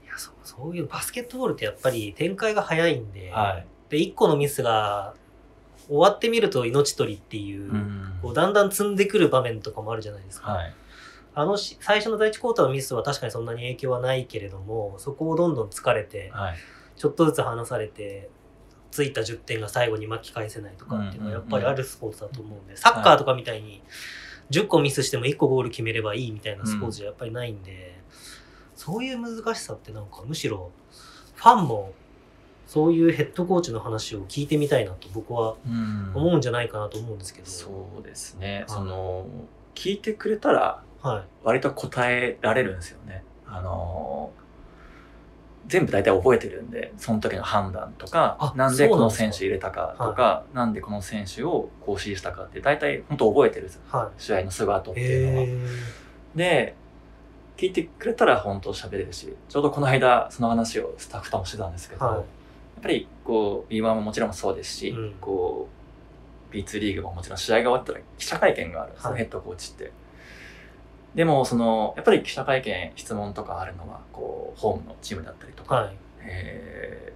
[0.04, 3.66] いや、そう、そういうバスケットボールってやっぱり展開が早いんで、はい。
[3.88, 5.14] で、一個のミスが
[5.88, 10.52] 終わってみると命取りっていう、うんこうだんだん積んでくる場面とかもあるじゃないですか。
[10.52, 10.74] はい。
[11.34, 16.56] あのし最初の第一クォーターのミスは確かにそんなに影響はないけれども、そこをどんどん疲れて、はい。
[16.96, 18.30] ちょっとずつ離されて、
[18.92, 23.82] ついた10点が最後に巻き返せないとかっていうのはやっぱりあるスポーツだと思うんで、サッカーとかみたいに
[24.50, 27.98] 10個ミスしても1個ゴール決めればいいみたいなスポーツじゃやっぱりないんで、
[28.76, 30.70] そういう難しさってなんかむしろ
[31.34, 31.92] ファンも
[32.66, 37.46] そういうヘッドコーチの話を聞いてみたいなと僕はうん思うんじゃないかなと思うんですけど。
[37.46, 38.64] そうですね。
[38.68, 39.26] いその、
[39.74, 40.93] 聞いてくれたら、はい。
[41.42, 43.22] 割と答えられるんですよね。
[43.46, 44.44] あのー
[45.66, 53.80] 全部大体覚えてるんで、その時の判断とかあ、なんでこの選手入れたかとか、なんでこの選手をこう指示したかって大体本当覚えてるんですよ。
[53.88, 54.96] は試合のすぐ後っい。
[54.96, 55.70] ていうのは。
[56.34, 56.74] で、
[57.56, 62.24] 聞いてくれたら本当喋れるし、ちょうどこの間その話をスタッフともしてたんですけど、はいやっ
[62.82, 65.68] ぱりこう B1 ももちろんそうですし、うんこ
[66.52, 69.90] う B2 リーグももちろん試合が終わったら記者会見があるんですね、はいヘッドコーチって。
[71.14, 75.96] でもそのやっぱり記者会見質問とかあるのはこうホームのチームだったりとか、はい。
[76.20, 77.14] えー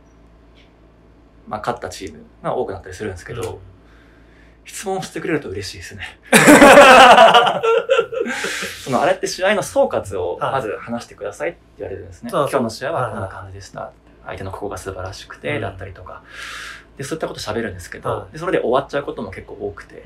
[1.49, 3.59] まあ、勝ったチームが多くなったりするんですけど、うん
[4.69, 6.19] 質問してくれると嬉しいですね。
[8.85, 12.31] そのあれって試合の総括をはいまず話してくださいって言われるんですね。
[12.31, 13.91] そうそう今日の試合はこんな感じでした。
[14.27, 16.23] 相手のここが素晴らしくて、うんだったりとか。
[16.99, 20.05] で、そういったこと喋るんですけど、はいでそれで終わっちゃうことも結構多くて。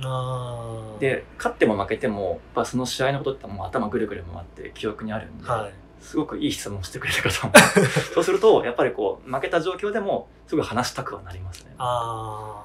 [1.01, 5.73] で、勝っても負けても、やっぱその試合のことってもう頭ぐるぐる回って記憶にあるんで、はい。
[6.03, 7.55] すごくいい質問してくれる方も。
[8.13, 11.75] そうすると、やっぱりこう、負けた状況でも、すぐ話したくはなりますね。
[11.79, 12.65] あ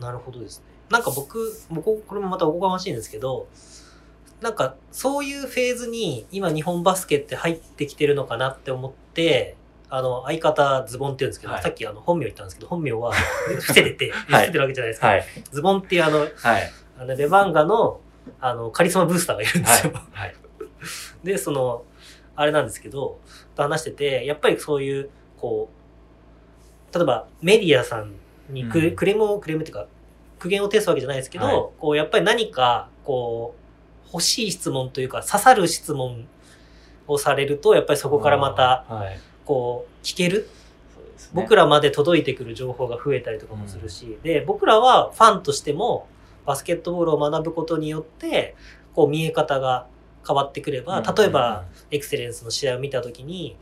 [0.00, 0.64] あ、なるほどですね。
[0.90, 3.46] なんか僕、僕、これもまたおこがましいんですけど、
[4.40, 9.54] なんかそういうフェーズに今日本バスケって入ってきてるのかなって思って、
[9.94, 13.12] あの、相方ズボンって言うんですけど、はいさっきあの本名言ったんですけど、本名は
[13.60, 15.08] 伏せてて、伏 はいせてるわけじゃないですか。
[15.08, 15.24] はい。
[15.50, 16.30] ズボンっていうあの、はい。
[16.98, 18.00] あのレバンガの
[18.40, 19.92] あの、カリスマブースターがいるんですよ。
[20.12, 20.34] はい。
[21.22, 21.84] で、その、
[22.36, 23.18] あれなんですけど、
[23.54, 25.68] と話してて、やっぱりそういう、こ
[26.90, 28.14] う、例えばメディアさん
[28.48, 29.86] にクレ,、うんクレームを、クレームっていうか、
[30.38, 33.54] 苦言を呈すわけじゃないですけど、はいこう、やっぱり何か、こ
[34.06, 36.26] う、欲しい質問というか、刺さる質問
[37.06, 39.20] をされると、やっぱりそこからまた、はい。
[39.46, 40.48] こう、聞ける？
[40.94, 41.30] そうですね。
[41.34, 46.06] 僕らまで届いてくる情報が増えたりとかもするし、で、僕らはファンとしても、
[46.44, 48.56] バスケットボールを学ぶことによって、
[48.94, 49.86] こう見え方が
[50.26, 53.56] 変わってくれば、例えば、、エクセレンスの試合を見たときに、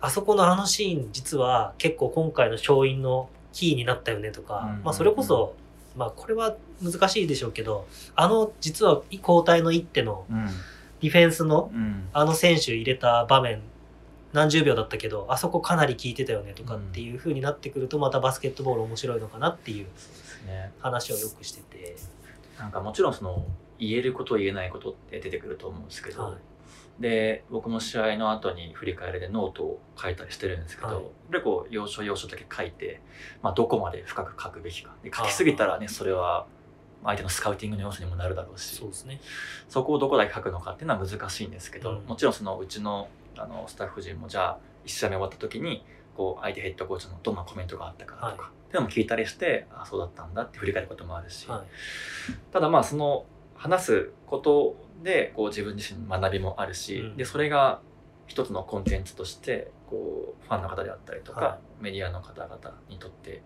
[0.00, 5.54] あそこのあのシーン実は結構今回の勝因のキーになったよねとか、うんまあそれこそ、
[5.94, 10.46] まあこれは難しいでしょうけど、あの実は交代の一手のうん。
[11.00, 12.08] ディフェンスのうん。
[12.12, 13.60] あの選手入れた場面、
[14.32, 19.86] 何十秒だったけど、あそこかなり効いてたよねとかっていう風になってくると、またバスケットボール面白いのかなっていう。
[20.80, 21.96] 話をよくしてて。
[22.58, 23.44] なんかもちろんその、
[23.78, 26.34] 言えること言えないことって出てくると思うんですけど、はい
[27.00, 33.00] で僕も試合の後に振り返りでノートを書いたりしてるんですけど、はいやっぱりこう要所要所だけ書いて、
[33.42, 36.44] まあ、どこまで深く書くべきかで書きすぎたらねそれは
[37.02, 39.18] 相手のスカウティングの要素にもなるだろうしそうですね。
[39.70, 43.08] そこをどこだけ書くのかっていうのは難しいんですけど、うんもちろんそのうちの
[43.40, 48.34] あのスタッフ陣もじゃあ1試合目終わった時にこう相手ヘッドコーチのどんなコメントがあったかとか、はい。
[48.34, 52.52] っていうのも聞いたりしてあそうだったんだって振り返ることもあるし、はい。
[52.52, 53.24] ただまあその
[53.54, 57.16] 話すことでこう自分自身の学びもあるし、うん。
[57.16, 57.80] でそれが
[58.26, 63.42] 一つのコンテンツとしてこうファンの方であったりとか、はメディアの方々にとって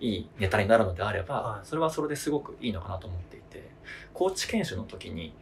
[0.00, 1.66] いいネタになるのであれば、はい。
[1.66, 3.70] それはそれですごくいいのかなと思っていて
[4.12, 5.34] コーチ研修の時に、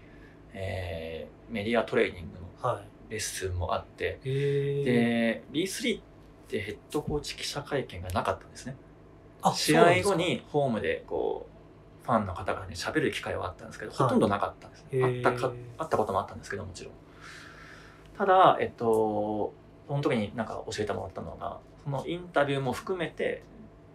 [0.52, 4.18] えーメディアトレーニングのはレッスンもあって。
[4.22, 6.02] で B3 っ
[6.48, 8.76] てヘッドコーチ記者会見がなかったんですね。
[9.42, 11.46] あ試合後にホームでこ
[12.02, 13.98] うファンの方々に喋る機会はあったんですけど、はい。
[13.98, 15.26] ほとんどなかったんです、へー。
[15.26, 16.94] あったかあったこともあったんですけどもちろん。
[18.16, 19.52] ただえっと
[19.88, 23.42] その時になんか教えてもらったのがそのインタビューも含めて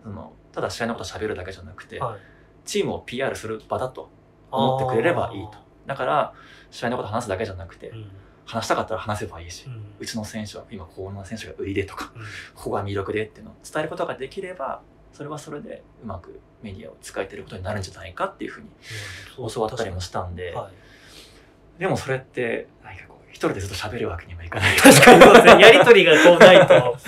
[0.04, 2.20] そのただ試合のこと喋るだけじゃなくて、はい。
[2.66, 4.10] チームを PR する場だと
[4.52, 5.58] 思ってくれればいいと。
[5.88, 6.34] だから
[6.70, 8.12] 試合のこと話すだけじゃなくて、うん
[8.46, 9.84] 話したかったら話せばいいし、うん。
[10.00, 12.22] うちの選手は今こんな選手が売りでとかうん。
[12.56, 14.82] ここが魅力でっていうのを伝えることができれば
[15.14, 18.68] それはそれでうまくメディアを使えてることになるんじゃないかっていうふうに
[19.54, 20.70] 教わったりもしたんで、は
[21.78, 21.82] い。
[21.82, 24.78] でもそれって何かこう一人でずっと喋るわけにもいかない。
[24.78, 25.22] 確かに。
[25.24, 25.62] そうですね。
[25.62, 26.98] やりとりがこうないと。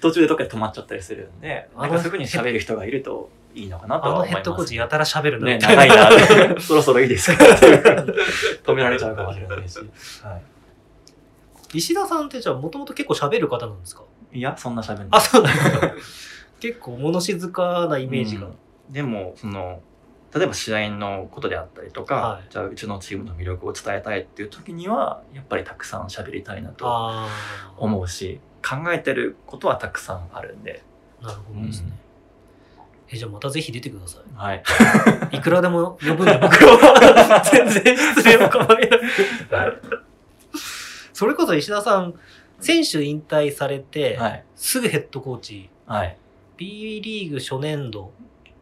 [0.00, 4.36] 途中でどっかで止まっちゃったりするんであのなんかすぐに喋る人がいるといいのかなとあのは思います。
[4.36, 6.10] ヘッドコーチやたら喋るなね長いな
[6.60, 7.42] そろそろいいですか？
[8.62, 9.78] 止められちゃうかもしれないし、
[10.22, 10.38] は
[11.76, 14.02] 石田さんってじゃあもともと結構喋る方なんですか？
[14.32, 15.92] い、いやそんな喋んないあ、そうなんですか。
[16.60, 18.46] 結構物静かなイメージが。
[18.46, 18.54] うん
[18.90, 19.80] でもその
[20.32, 26.86] 例えば試合のことであったりとか、はいじゃあうちのチームの魅力を伝えたいっていう時にはやっぱりたくさん喋りたいなと。
[27.78, 30.82] 思うし考えてることはたくさんあるんで、
[31.22, 31.90] なるほどですね。
[33.10, 34.62] え、じゃあまたぜひ出てくださはい、
[35.32, 35.36] い。
[35.36, 38.98] いくらでも呼ぶんで僕は 全然失礼も構えな
[39.72, 40.02] く。
[41.16, 42.12] それこそ石田さん、
[42.60, 44.44] 選手引退されて、はい。
[44.54, 46.18] すぐヘッドコーチ、はい、
[46.58, 48.12] B リーグ初年度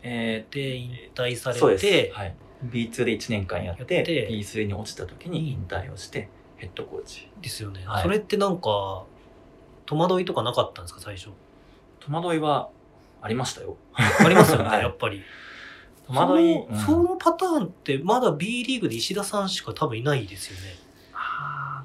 [0.05, 2.35] えで引退さー、そうです、れて、はい、
[2.67, 4.29] B2 で1年間やってやって。
[4.31, 7.29] B3 に落ちた時に引退をしてヘッドコーチ。
[7.43, 8.03] ですよね、はい。
[8.05, 9.03] それってなんか、
[9.87, 11.31] 戸惑いとかなかったんですか、最初？
[11.99, 12.69] 戸惑いは
[13.21, 13.77] ありましたよ。
[13.95, 14.81] ありますよね、 はい。
[14.81, 15.25] やっぱり。
[16.07, 20.84] 戸惑いそのそのパターンってまだ B リーグで石田さんしか多分いないですよね。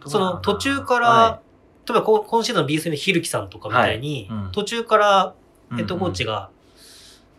[0.04, 1.42] うんその途中から、は
[1.88, 4.52] 例えばこ今シーズンの B3 のひるきさんとかみたいに、はいうん。
[4.52, 5.36] 途中から
[5.72, 6.50] いヘッドコーチが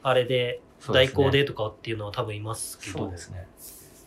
[0.03, 0.61] あれで
[0.93, 3.47] 代行でとかっていうのは多分いますけど、そうですね。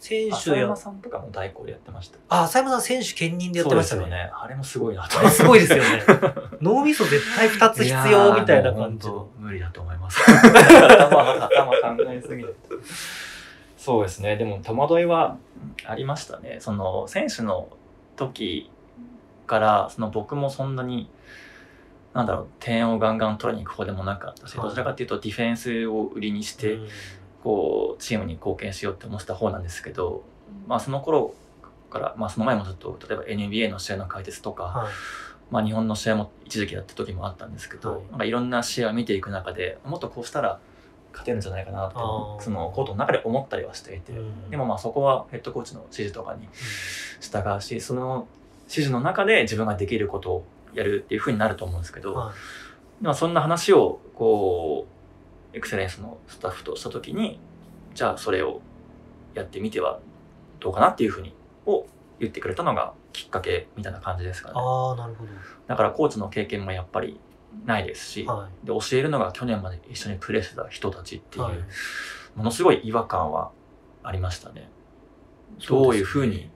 [0.03, 2.17] 選手や浅山、さんとかも代行でやってました。
[2.27, 4.07] あ、浅山さん選手兼任でやってましたね。
[4.07, 4.31] ね。
[4.33, 5.29] あれもすごいなと。
[5.29, 6.03] すごいですよね。
[6.59, 9.07] 脳みそ絶対2つ必要みたいな感じ
[9.39, 10.19] 無理だと思います。
[10.29, 12.55] 頭頭考えすぎる
[13.77, 14.35] そうですね。
[14.35, 15.37] でも戸惑いは
[15.85, 16.57] ありましたね。
[16.59, 17.69] その選手の
[18.15, 18.69] 時
[19.47, 21.09] からその僕もそんなに
[22.13, 24.67] なんだろう点をガンガン取りに行く方でもなかったし、はい。
[24.67, 26.87] どちらかというとディフェンスを売りにして、うん。
[27.43, 30.23] こうチームに貢献しようって思ってた方なんですけど、
[30.65, 31.33] まあ、その頃
[31.89, 34.93] から、まあ、その前もずっと例えば NBA の試合の解説とか、はい。
[35.51, 38.01] まあ、日本の試合も一時期やった時もあったんですけど、はい。
[38.11, 40.59] なんかいろんな試合を見ていく中でもっとこうしたら
[41.13, 44.49] 勝てるんじゃないかなってあーそのコートの中で思ったりはしていて、うん。
[44.49, 46.49] でもまあそこはヘッドコーチの指示とかに
[47.21, 48.27] 従うしその
[48.63, 53.03] 指示の中で自分ができることをやるっていうふうになると思うんですけど、はい。
[53.03, 54.87] まあ、そんな話をこ
[55.53, 57.39] うエクセレンスのスタッフとした時に
[57.93, 58.61] じゃあそれを
[59.33, 59.99] やってみては
[60.59, 61.33] どうかなっていうふうに、
[61.65, 61.85] を
[62.19, 64.53] 言ってくれたのがきっかけみたいな感じですかね。
[64.57, 65.25] ああなるほ
[65.67, 67.19] だからコーチの経験もやっぱり
[67.65, 71.57] ないですし、どはで教えるのが去年まで一緒にプレーしてた人たちってい、いう、はい、
[72.35, 73.51] ものすごい違和感は
[74.03, 74.69] ありましたね。
[75.67, 76.49] どういうふうに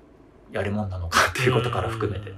[0.52, 2.32] やるもんなのかっていうことから含めて。
[2.32, 2.38] うん。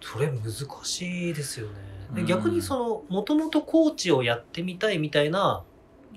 [0.00, 0.50] それ難
[0.82, 1.68] しいですよ
[2.12, 2.24] ね。
[2.24, 5.62] 逆にそのもともとコーチをやってみたいみたいな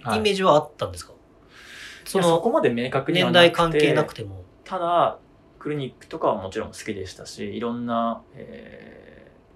[0.04, 0.20] はい。
[0.20, 1.14] イメージはあったんですか、
[2.06, 4.44] そいやそこのまで明確には年代関係なくても。
[4.64, 5.20] ただ
[5.60, 9.01] クリニックとかはもちろん好きでしたしいろんな、えー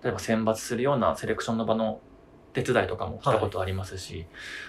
[0.05, 1.99] 例えば選抜するようなセレクションの場の
[2.53, 4.27] 手伝いとかもしたことありますし、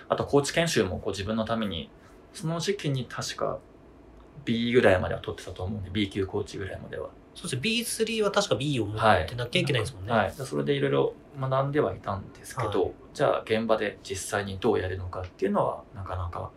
[0.09, 1.91] あとコーチ研修もこう自分のために
[2.33, 3.59] その時期に確か
[4.47, 7.11] B ぐらいまでは取ってたと思うんで B 級コーチぐらいまでは。
[7.35, 7.61] そうですね。
[7.61, 12.93] B3 は確か B を持はいってなきゃいけないんですもんね、はい、それでいろいろ学んではいたんですけど、はい。
[13.13, 16.51] じゃあ現場で実際にどうやるのかっていうのはなかなか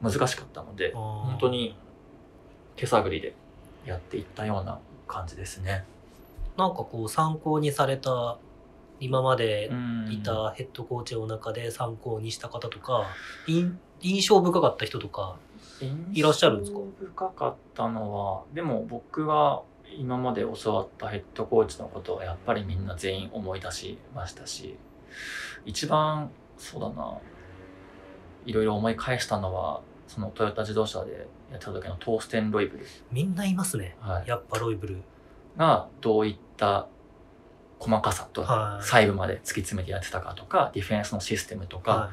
[0.00, 1.76] 難しかったので本本当に
[2.76, 3.34] 手探りで
[3.84, 5.84] やっていったような感じですね。
[6.56, 8.38] なんかこう参考にされた
[9.00, 9.96] 今までうん。
[10.10, 13.06] いたヘッドコーチの中で参考にした方とか、
[13.46, 15.36] 印印象深かった人とか
[16.12, 16.78] いらっしゃるんですか？
[16.78, 19.62] 印象深かったのはでも僕が
[19.98, 24.76] 今まで教わったヘッドコーチのことはやっぱりみんな全員思い出しましたし
[25.64, 27.18] 一番そうだな
[28.44, 33.96] いろいろ思い返したのはそのトヨタ自動車でやってた時のトーステン・ロイブル、みんないますね。
[34.00, 35.02] はい、やっぱロイブル
[35.56, 36.88] がどういった
[37.78, 42.10] 細かさとはい細部まで突き詰めてやってたかとかディフェンスのシステムとか、は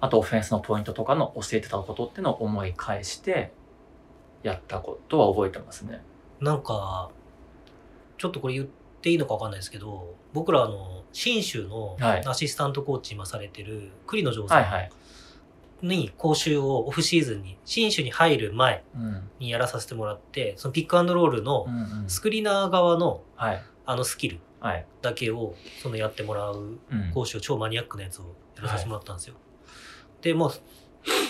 [0.00, 3.52] あとオフェンスのポイントとかの教えてたことっていうのを思い返して
[4.42, 6.02] やったことは覚えてますね。
[6.40, 7.10] い、なんか
[8.16, 8.66] ちょっとこれ言っ
[9.02, 14.64] ていいのか分かんないですけど僕らあの信州のはいアシスタントコーチ今されてる栗野城さん。
[15.82, 19.30] に講習をオフシーズンに信州に入る前うん。
[19.38, 21.66] にやらさせてもらってそのピックアンドロールの
[22.06, 23.62] スクリーナー側のはい。
[23.86, 24.86] あのスキルはい。
[25.02, 29.34] だけをそのやってもらううん講習超マニアックなやつをやらさせてもらったんですよ。
[30.22, 30.52] でもう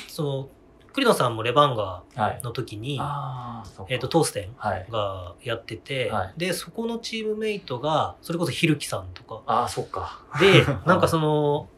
[0.08, 0.48] その
[0.92, 2.40] 栗野さんもレバンガはい。
[2.42, 4.86] の時に、ああ、そうかえー、とトーステンはい。
[4.90, 10.20] がやってて、はいでそこのチームメイトがそれこそひるきさんとかああ、そっか。
[10.40, 11.68] でなんかその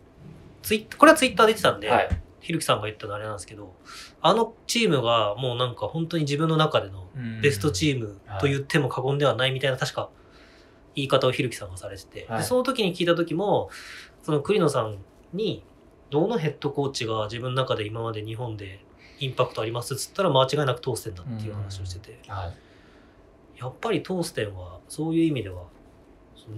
[0.63, 2.22] ツイッこれはツイッターで言ってたんで、はい。
[2.43, 3.75] ひるきさんが言ったのあれなんですけど
[4.21, 7.09] あのチームがもうなんか本当に自分の中での
[7.41, 10.11] ベストチームと言っても過言ではないみたいな確か
[10.95, 12.39] 言い方をひるきさんがされてて、はい。
[12.41, 13.71] でその時に聞いた時も
[14.23, 14.99] その栗野さん
[15.33, 15.65] に
[16.11, 18.85] どのヘッドコーチが自分の中で今まで日本で
[19.21, 22.55] インパクトありますっつったら間違いなくトーステンだっていう話をしてて、はい。
[23.61, 25.63] やっぱりトーステンはそういう意味では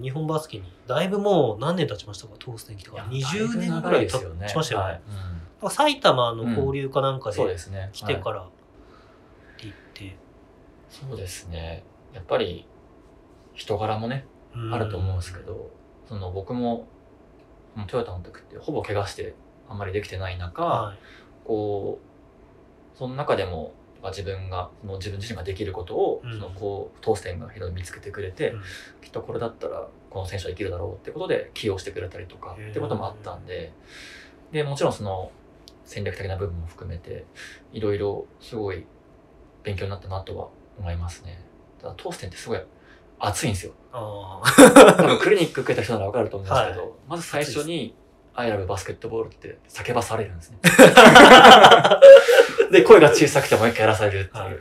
[0.03, 2.33] 日本バスケにだいぶもう何年経ちましたか？
[2.38, 3.05] トーステン来てから。
[3.05, 4.18] 20年ぐらい経
[4.49, 4.87] ちましたよね。
[4.87, 4.92] はい。
[4.92, 5.01] なん。
[5.01, 7.90] か埼玉の交流かなんかでですね。
[7.92, 10.16] 来てはいからって言って、
[10.88, 11.85] そうですね。
[12.12, 12.66] やっぱり
[13.55, 14.74] 人柄もね、うん。
[14.74, 15.70] あると思うんですけど、
[16.09, 16.87] その僕も
[17.87, 19.35] トヨタの時ってほぼ怪我して
[19.68, 20.98] あんまりできてない中、はい。
[21.46, 21.98] こ
[22.94, 26.33] うその中でもまあ自分がその自分自身ができることを、うん。
[26.33, 28.62] そのこう当選がいろいろ見つけてくれて、うん。
[29.03, 33.72] きっとこれだったらこの選手は生きるだろうってことで起用してくれたりとかってこともあったんで
[34.53, 35.33] でもちろんその
[35.85, 37.25] 戦略的な部分も含めて
[37.73, 38.85] いろいろすごい
[39.62, 41.44] 勉強になったなとは思いますね。
[41.81, 42.61] ただトーステンってすごい
[43.18, 43.73] 熱いんですよ。
[43.92, 44.42] あ
[44.97, 46.90] 多分クリニック受けた人なら分かると思うんですけど、はい。
[47.09, 47.94] まず最初に
[48.35, 50.59] 「I love バスケットボール」って叫ばされるんですね。
[52.70, 54.59] で声が小さくてもう一回やらされるっていう、はい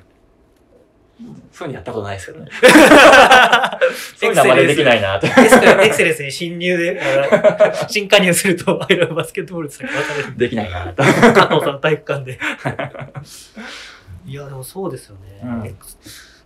[1.52, 3.80] そういうのやったことないですけどねあ
[4.18, 10.38] そういうのは真似できないなってエクセレエクセレンスに侵入で、あ新加入すると、 アイラブバスケットボールって先渡される。
[10.38, 12.40] できないなと加藤さん体育館で。
[14.26, 15.40] いや、でもそうですよね。
[15.44, 15.78] うん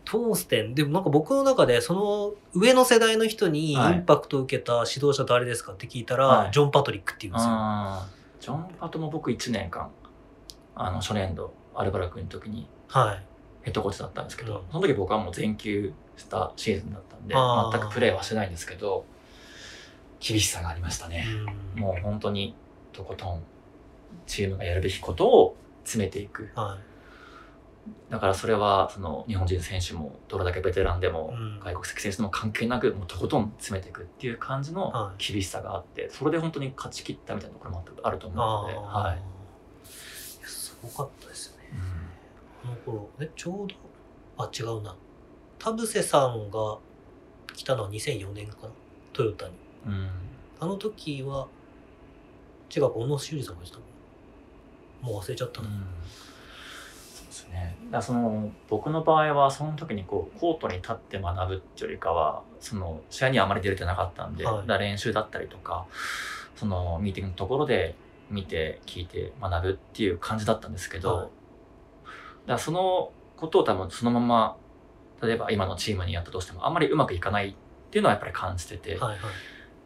[0.10, 8.06] トーステン、でもなんか僕の中で、その上の世代の人にイはいンパクトを受けた指導者誰ですかって聞いたら、はいジョン・パトリックって言うんですよ。
[8.40, 9.90] ジョン・パトも僕1年間
[10.76, 13.27] あの初年度アルバラクの時にはい。
[13.68, 14.62] ヘッドコーチだったんですけど、うん。
[14.72, 19.04] その時僕はもう全休したシーズンだったんで全くプレーはしないんですけど
[20.22, 21.26] 厳しさがありましたね、
[21.76, 21.82] うん。
[21.82, 22.56] もう本当に
[22.94, 23.44] とことん
[24.26, 26.50] チームがやるべきことを詰めていく。
[26.56, 26.78] は
[28.10, 31.60] だからそれはその日本人選手もどれだけベテランでも、うん。
[31.60, 38.30] 外国籍選手でも関係なくもうとことん詰めていくっていう感じのは厳しさがあってそれで本当に勝ち切ったみたいなところもあるとい。
[38.30, 39.22] 思うので、はい。
[40.46, 41.57] すごかったですよ
[42.68, 43.76] の頃、え、ちょうど、
[44.38, 44.96] あ、違うな。
[45.60, 46.78] 田臥さんが
[47.54, 48.70] 来たのは2004年かな。
[49.14, 49.54] トヨタに。
[49.86, 50.10] うん
[50.60, 51.48] あの時は、
[52.76, 53.84] 違うか、小野修二さんが来たの
[55.02, 55.68] もう忘れちゃったな。
[55.68, 57.78] ですね。
[57.92, 65.86] だその僕の場合はその時にこうコートに立って学ぶっていうよりかはその試合にはあまり出れてなかったんで、はいだ練習だったりとか
[66.56, 67.96] そのミーティングのところで
[68.30, 71.32] 見て聞いて学ぶっていう感じだったんですけど、はいだ
[72.48, 74.58] からそのことを多分そのまま
[75.22, 77.54] 例えば今のチームにやったとしてもあんまりうまくいかないっ
[77.92, 79.20] ていうのはやっぱり感じてて、はいはい。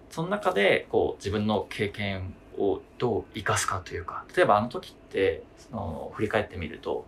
[0.09, 7.05] その中でこう自分の経験をどう生かすかというか例えばあの時ってその振り返ってみると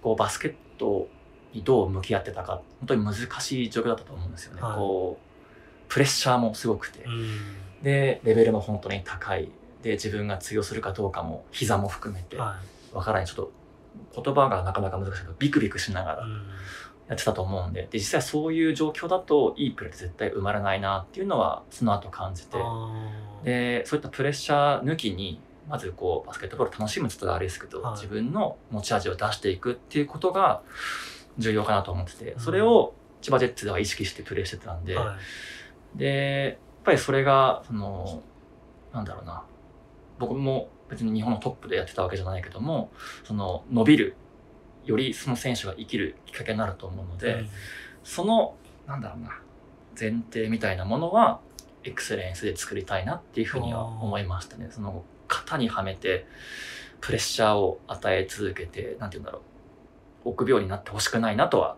[0.00, 1.08] こうバスケット
[1.52, 4.62] にどう向き合ってたか本当に難しい状況だったと思うんですよね。
[4.62, 4.74] はい。
[4.76, 5.26] こう
[5.88, 7.82] プレッシャーもすごくて、うん。
[7.82, 9.50] でレベルも本当に高い。
[9.82, 12.36] で自分が通用するかどうかも膝も含めて。
[12.36, 12.56] わ
[12.92, 13.26] はからない。
[13.26, 13.52] ちょっと
[14.14, 16.26] 言葉がなかなか難しいけどビクビクしながら
[17.08, 22.58] やってたと思うんでで実際そういう状況だといいプレーって絶対生まれないなっていうのはその後感じて。
[23.44, 27.94] でそういったプレッシャー抜きにまずこうバスケットボール楽しむって言ったらあれですけど、はい。
[27.94, 30.62] 自分の持ち味を出していくっていうことが
[31.38, 35.16] 重要かなと思っててうんそれを千葉ジェッツでは意識してプレーしてたんで、は
[35.94, 35.98] い。
[35.98, 38.22] でやっぱりそれがその
[38.92, 39.44] なんだろうな。
[40.18, 42.90] 僕も別に日本のトップでやってたわけじゃないけども
[43.24, 44.16] その伸びる
[44.84, 47.48] よりその選手が生きるきっかけになると思うので、うん。
[48.04, 48.54] その
[48.86, 49.40] なんだろうな
[49.98, 51.40] 前提みたいなものは
[51.82, 54.68] エクセレンスで作りたいなっていうふうには思いましたね。
[54.70, 56.26] その型にはめて
[57.00, 59.38] プレッシャーを与え続けてなんて言うんだろ
[60.24, 61.76] う臆病になってほしくないなとは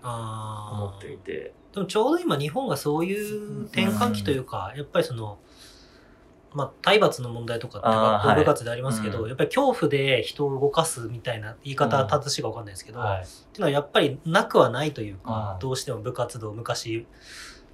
[0.72, 1.52] 思っていて。
[1.72, 5.38] でもちょうど今日本がそういう転換期というか、やっぱりその、
[6.58, 13.22] まあ、体罰の問題とかって学校部活でありますけど、はいやっぱり恐怖で人を動かすみたいな言い方は正しいか分かんないですけど、はい。
[13.22, 17.06] っていうのはやっぱりなくはないというかどうしても部活動昔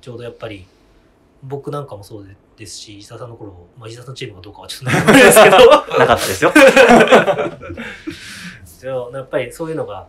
[0.03, 0.67] ちょうどやっぱり
[1.43, 2.29] 僕なんかもそう
[2.59, 5.57] ですし石田さんの頃、まあ、石田さんのチームがどうかはちょっとないですけど。
[5.99, 6.53] なかったですよ。
[9.15, 10.07] やっぱりそういうのが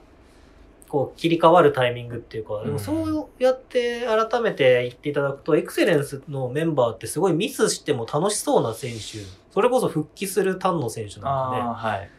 [0.96, 9.18] こう切り替わるタイミングっていうか、でもそうやって改めて言っていただくと、エクセレンスのメンバーってすごいミスしても楽しそうな選手、
[9.52, 12.10] それこそ復帰する丹野選手なんかね、ああはい。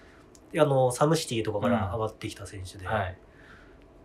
[0.53, 3.19] であのサムシティとかから上がってきた選手で、はい。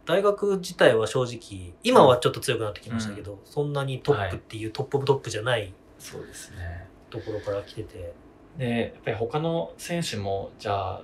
[0.06, 6.88] 大学自体は正直、今はちょっと強くなってきましたけど、そんなにトップっていう top of top じゃないそうですね。
[7.10, 8.14] ところから来てて、
[8.58, 11.02] でやっぱり他の選手もじゃあ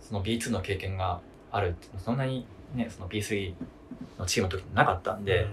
[0.00, 3.54] その B2 の経験があるってそんなにねその B3
[4.18, 5.46] のチームの時になかったんで、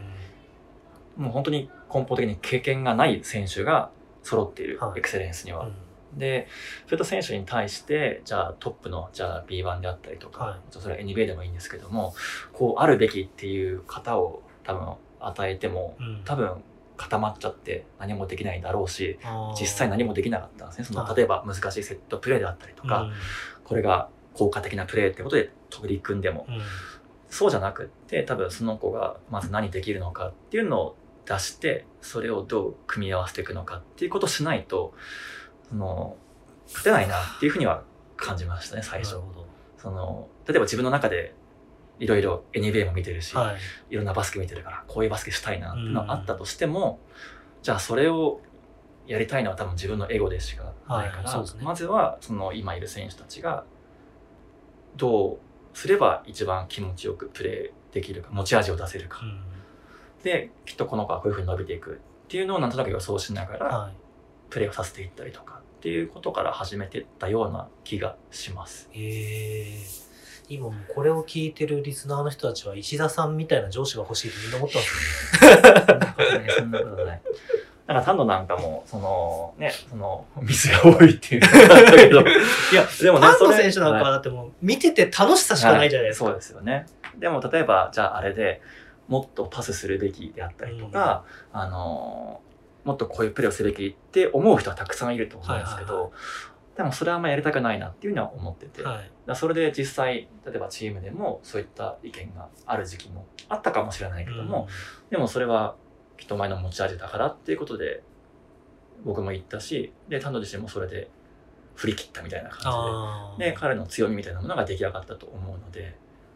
[1.18, 3.90] もう本当に根本的に経験がない選手が
[4.24, 5.00] 揃っている、はい。
[5.00, 5.62] エクセレンスには。
[5.62, 5.68] うん。
[5.68, 5.74] うん
[6.10, 6.48] で
[6.88, 10.60] そういった選手に対してじゃあトップのじゃあ B1 であったりとか、はい。
[10.72, 12.16] それは NBA でもいいんですけども
[12.52, 16.22] こうあるべきっていう型を多分与えてもうん。
[16.26, 16.64] 多分
[16.98, 19.20] 固まっちゃって何もできないだろうし
[19.62, 20.86] 実際何もできなかったんですね。
[20.86, 21.16] そのはい。
[21.16, 23.12] 例えば難しいセットプレーであったりとか、
[23.64, 26.62] これが効果的なプレーってことで取り組んでもうんうん
[27.30, 34.94] そうじゃなくって多分その子がまず何できるのかっていうのを出してそれをどう組み合わせていくのかっていうことをしないと
[35.70, 36.18] その
[36.68, 37.84] 勝てないなっていうふうには
[38.18, 39.18] 感じましたね 最初。
[39.78, 41.34] その例えば自分の中で
[42.00, 43.58] いろいろ NBA も見てるし、どはい。
[43.90, 47.00] いろんなバスケ見てるからこういうバスケしたいなっていうのがあったとしても、
[47.62, 48.42] じゃあそれを
[49.06, 51.64] やりたいのは多分自分のエゴでしかないから、はいね。
[51.64, 53.66] まずはその今いる選手たちが
[54.96, 55.40] どう
[55.74, 59.42] すれば一番気持ちよくプレーできるか持ち味を出せるか、うん。
[60.24, 63.94] できっとこの子はこういうふうに伸びていくっていうのをなんとなく予想しながらはい。
[64.50, 68.90] プレーをさせていったりとかっていうことから始めてったような気がします。
[68.92, 70.10] へえ。
[70.50, 76.50] 今もうこれを聞いてるリスナーの人たちは石田さんみたいな上司が欲しいってみんな思ってますよね。
[76.58, 77.59] そんなことない、そん
[77.94, 82.24] なんか、タンドなんかも、その、ね、その、ミスが多いっていうのがあったけど、 い
[82.76, 86.26] や、でもね、ファンのそれ選手なんかははいだってもう見てて楽しさしかないじゃないですか。
[86.28, 86.86] そうですよね。
[87.18, 88.62] でも、例えば、じゃああれで
[89.08, 92.50] もっとパスするべきであったりとか、あのー
[92.86, 96.12] もっとこういうプレーをすべきって思う人はたくさんいると思うんですけど、はいはい
[96.80, 99.12] でもそれはあんまやりたくないなっていうのは思ってて、はい。
[99.26, 104.70] らそれで実際、例えばチームでもそういった意見がある時期もあったかもしれないけども、
[105.10, 105.76] でもそれは
[106.20, 108.04] 人前の持ち味だからっていうことで
[109.04, 111.10] 僕も言ったしでタンド自身もそれで
[111.76, 115.96] 振り切ったみたいな感あじでで彼の強みみたいなものが出来上がったと思うのでで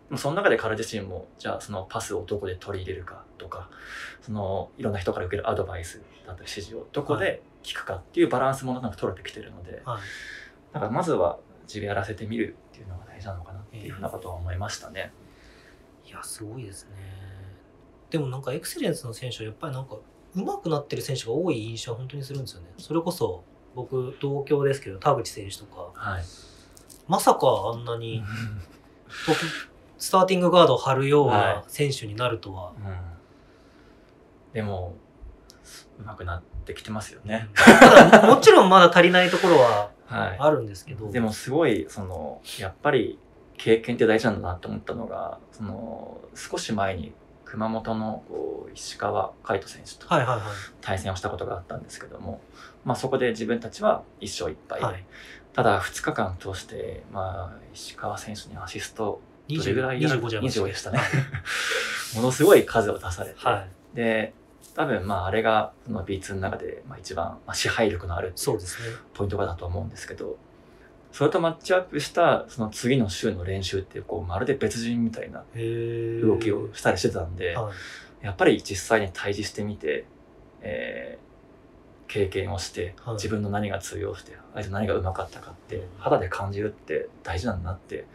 [0.09, 3.69] もその中で彼自身もじゃあそのパスをどこで取り入れるかとか
[4.21, 10.01] そのいろんな人から受けるアドバイスだったり指示をどこで聞くかっていうバランスもなんか取れてきてるので、はい。
[10.73, 15.13] だからまずは自分やらせてみるっていうのが大事なのかなっていうふうなことは思いましたね。
[16.05, 16.91] いや、すごいですね。
[18.14, 19.95] でもなんかエクセレンスの選手はやっぱりなんか
[20.36, 22.68] 上手くなってる選手が多い印象は本当にするんですよね。
[22.78, 23.43] それこそ
[23.74, 26.24] 僕同郷ですけど田口選手とかはい、
[27.07, 28.24] まさかあんなに
[29.97, 32.74] スターティングガードを張るようはな選手になるとは。
[32.78, 32.97] うん。
[34.53, 34.93] でも、
[35.97, 37.49] 上手くなってきてますよね。
[37.55, 40.38] ただもちろんまだ足りないところは はい。
[40.38, 41.09] あるんですけど。
[41.09, 43.18] でもすごい、その、やっぱり
[43.57, 47.14] 経験って大事なんだなって思ったのが、その、少し前に
[47.53, 48.23] 熊本の
[48.73, 50.07] 石川海人選手と。
[50.81, 52.41] 対戦をしたことがあったんですけども、
[52.83, 55.05] まあそこで自分たちは1勝1敗で、はい
[55.53, 60.99] ただ2日間通して、まあ石川選手にアシスト、どれぐらいやら25じゃない25でしたね。
[62.15, 63.95] ものすごい数を出されて、はい。
[63.95, 64.33] で、
[64.73, 68.33] 多分まああれがその B2 の中でまあ一番まあ支配力のある。
[69.13, 70.37] ポイントかだと思うんですけど、
[71.14, 75.43] それとマッチアップしたその次の週の練習っていうこうまるで別人みたいな
[76.24, 77.72] 動きをしたりしてたんで、は
[78.22, 78.26] い。
[78.26, 80.05] やっぱり実際に対峙してみて、
[80.61, 81.24] えー
[82.05, 83.16] 経験をして、はい。
[83.16, 88.05] 自分の何が通用して、相手の何がうまかったかって肌で感じるって大事なんだなって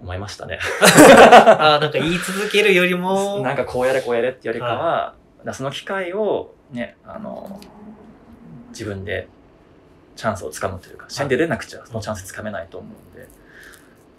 [0.00, 0.60] 思いましたね。
[1.58, 7.58] あーなんか言い続けるよりも、 なんかこうやれこうやれってよりかは、だからその機会をね、あの、
[8.68, 9.26] 自分で
[10.16, 13.28] チャンスをつかむというか、試合に出れなくちゃそのチャンスつかめないと思うんで、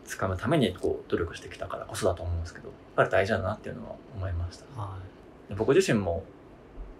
[0.06, 4.66] つかむためにこう努力してきたからこそだと思うんですけど、やっぱり大事だなっていうのは思いました。
[4.80, 4.98] は
[5.50, 6.24] で僕自身も、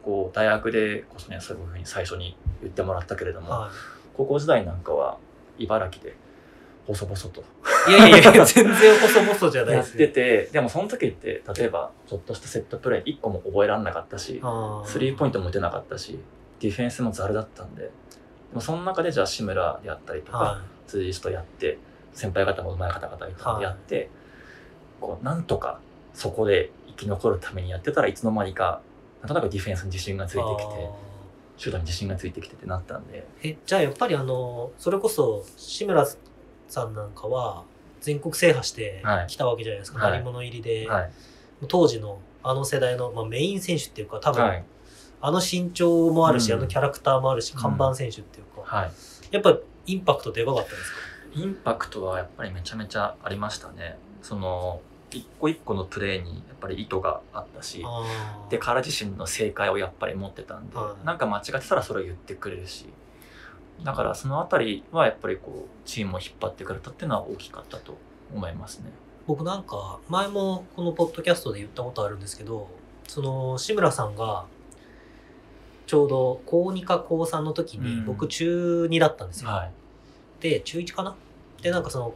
[0.04, 3.72] こう、大学でこそね、そういうふうに最初に言ってもらったけれども、いは
[4.16, 5.18] 高校時代なんかは
[5.58, 6.16] 茨城で
[6.88, 7.41] 細々と
[7.89, 7.94] い。
[7.94, 10.08] いやいやいや、 全然細々じゃないやっですね。
[10.08, 15.39] てて、でもその時って、例えば、ちょっとしたセットプレー1個も覚えられなかったし、あスリーポイント。
[15.39, 16.20] トも打てなかったし、
[16.60, 17.89] ディフェンスもザルだったんで、
[18.54, 21.80] でもその中でじゃあ志村であったりとか、は辻井とやって、
[22.14, 24.12] 先輩方も上手い方々やって、
[25.01, 25.80] こう、なんとか
[26.14, 28.82] そこで生き残るためにやってたらいつの間にか、
[29.22, 30.43] なんとなくディフェンスに自信がついい。
[30.43, 30.91] てきて、あ
[31.58, 36.06] シュートに自信がついてきてってなったんで、ーえ、じゃあやっぱりあの、それこそ、志村
[36.68, 37.64] さんなんかは、
[38.01, 39.97] 全国制覇してはいきたわけじゃないですか。
[39.97, 41.12] はい鳴り物入りで、はい。
[41.68, 44.64] 当時のあの世代の、まあ、メイン選手っていうか、多分、はい。
[45.26, 48.92] あの身長もあるし、うんあのキャラクターもあるし、うん看板選手っていうか、はい。
[49.32, 50.98] やっぱインパクトでかかったんですか？
[51.36, 53.98] インパクトはやっぱりめちゃめちゃありましたね。
[54.22, 57.84] その、一個一個のプレーにやっぱり意図があったし、
[58.50, 62.88] で、彼自身の正解をやっぱり持ってたんで、はいなんか間違ってたらそれを言ってくれるし、
[63.84, 67.98] だからそのあたりはやっぱりこう、チームを引っ張ってくれたっていうのは大きかったと
[68.34, 68.92] 思いますね。
[69.26, 72.70] 僕なんか前もこのポッドキャストで言ったことあるんですけど
[73.08, 74.44] その志村さんが
[75.86, 79.72] ちょうど高2か高3の時にうん僕中2だったんですよ、はい。
[80.42, 81.16] で中1かな？
[81.62, 82.14] でなんかその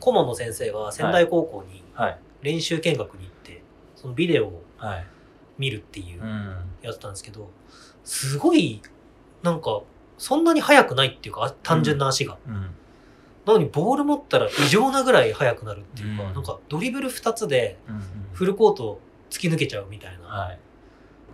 [0.00, 2.18] 顧問の先生が仙台高校にはい。
[2.42, 3.62] 練習見学に行って
[3.96, 5.06] そのビデオをはい。
[5.58, 6.56] 見るっていううん。
[6.82, 7.50] やってたんですけど
[8.04, 8.80] すごい
[9.42, 9.80] なんか
[10.16, 12.54] そんなに速くないっていうかあ単純な足が、うん。
[13.46, 18.02] なのにボール持ったら異常なぐらい速くなるっていうか、うんなんかドリブル2つでうん。
[18.32, 19.00] フルコートを
[19.30, 20.58] 突き抜けちゃうみたいなはい。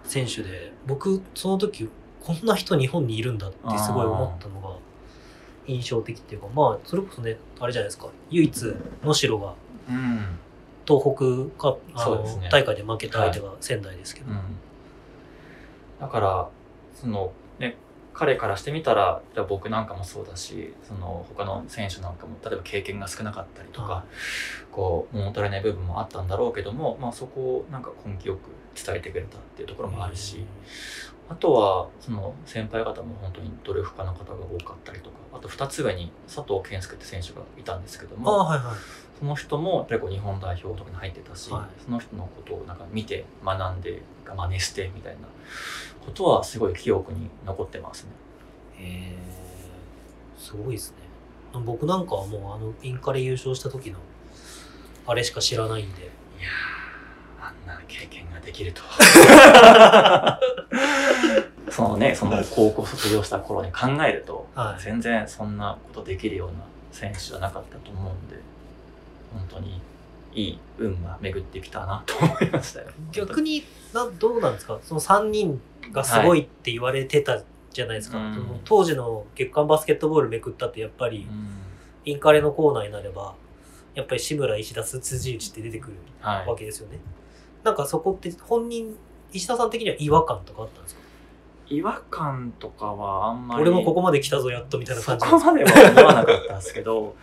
[0.04, 1.88] 選手で、僕その時
[2.20, 4.76] こんな人日本にいるんだってすごい思ったのが
[5.66, 9.54] 印象的っていうかまあそれこそねあれじゃないですか唯一能代が
[9.88, 10.38] うん。
[10.86, 14.38] 東北かあの、ね大会で負けた相手が仙台ですけど、うん。
[16.00, 16.48] だから、
[16.94, 17.30] その、ね、
[18.14, 24.04] 彼からしてみたら、じゃあ僕なんかもそうだし、その他の選手なんかも、例えば経験が少なかったりとか、は
[24.70, 28.50] こう、物足りない部分もあったんだろうけども、まあそこをなんか根気よく
[28.80, 30.46] 伝えてくれたっていうところもあるし、
[31.28, 38.76] あとは、その先輩方も本当に努力家の方が多かったりとか、あと二つ上に佐藤健介って選手がいたんですけども、はいはい。
[39.18, 41.82] その人もやっぱり日本代表とかに入ってたし、はい。
[41.84, 45.28] その人のことをなんか見て学んで真似してみたいな
[46.04, 48.10] ことはすごい記憶に残ってますね。
[48.78, 49.18] へえ
[50.38, 50.96] すごいですね。
[51.64, 53.98] 僕なんかはもうあのインカレ優勝した時の
[55.06, 56.02] あれしか知らないんで。
[56.02, 60.40] いやーあんな経験ができるとは。
[61.70, 64.82] そのね、その高校卒業した頃に考えると、はい。
[64.82, 66.54] 全然そんなことできるような
[66.92, 68.36] 選手じゃなかったと思うんで、
[69.32, 69.80] 本当に
[70.34, 72.86] いい運が巡ってきたなと思いましたよ。
[73.12, 74.78] 逆になどうなんですか？
[74.82, 75.60] その3人
[75.92, 78.34] がすごいって言われてたじゃないですか、はいうん。
[78.34, 81.58] その当時の月刊バスケットボールめくったってやっぱりうん。
[82.04, 83.34] インカレのコーナーになれば
[83.94, 86.46] やっぱり志村石田辻内って出てくるはい。
[86.46, 86.98] わけですよね、
[87.62, 88.96] なんかそこって本人
[89.32, 91.00] 石田さん的には違和感とかあったんですか？
[91.70, 97.16] 違和感とかはあんまり俺もここまで来たぞやっとみたいなそ感じこまでは思わなかったんですけど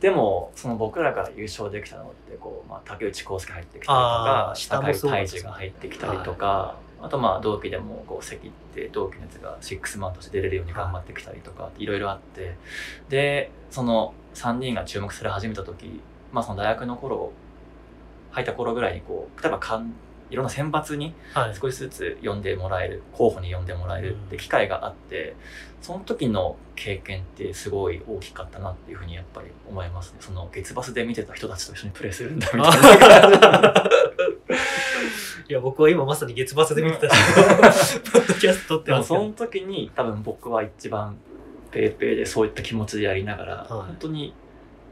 [0.00, 12.56] でもその僕らが優勝できたのってこう、まあ、竹内康介入ってきたりとかあー下も高井そうですね泰治が入ってきたりとか、あとまあ同期でもこう関って同期のやつがシックスマンとして出れるように頑張ってきたりとかいろいろあって。
[13.08, 16.00] でその3人が注目され始めた時
[16.32, 17.32] まあその大学の頃
[18.30, 19.92] 入った頃ぐらいにこう例えばかん
[20.30, 21.54] いろんな選抜にはい。
[21.54, 25.36] 少しずつ呼んでもらえる候補に呼んでもらえるって機会があって
[25.80, 30.16] その時の経験ってすごい大きかったなっていうふうにやっぱり思いますね。
[30.20, 33.90] その月バスで見てた人たちと一緒にプレーするんだみたいな。
[35.46, 39.20] いや、僕は今まさに月末で見てたし、 ポッドキャスト撮ってでもますけど。
[39.20, 41.18] その時に多分僕は一番
[41.70, 43.68] ペーペーでそういった気持ちでやりながら、い。
[43.68, 44.32] 本当に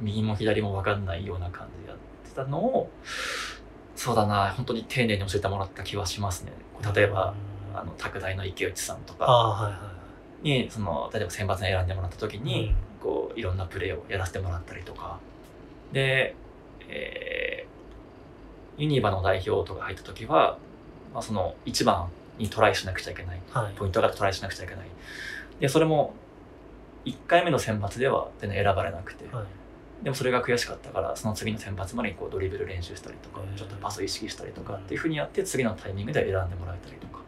[0.01, 2.91] 右も左も分かんないような感じでやってたのを
[3.97, 4.51] そうだな。
[4.51, 6.53] 本当に丁寧に教えてもらった気はしますね。
[6.95, 7.34] 例えば
[7.72, 9.26] うんあの拓大の池内さんとか。
[10.43, 12.40] にその例えば選抜に選んでもらった時い。
[12.40, 12.74] に、うん。
[13.01, 15.18] こういろんなプレーをやらせてもらったりとか。
[15.93, 16.34] で、
[16.88, 17.72] えー
[18.78, 20.57] ユニバの代表とか入った時は、
[21.12, 23.40] まあ、その1番にトライしなくちゃいけない。
[23.51, 23.74] はい。
[23.74, 24.86] ポイントがトライしなくちゃいけない。
[25.61, 26.14] でそれも
[27.05, 29.45] 1回目の選抜では全然選ばれなくて、はい。
[30.03, 37.22] でもそれが悔しかったからその次の選抜までにこうドリブル練習したりとかちょっとパスを意識したりとかっていうふうにやって次のタイミングで選んでもらえたりとか。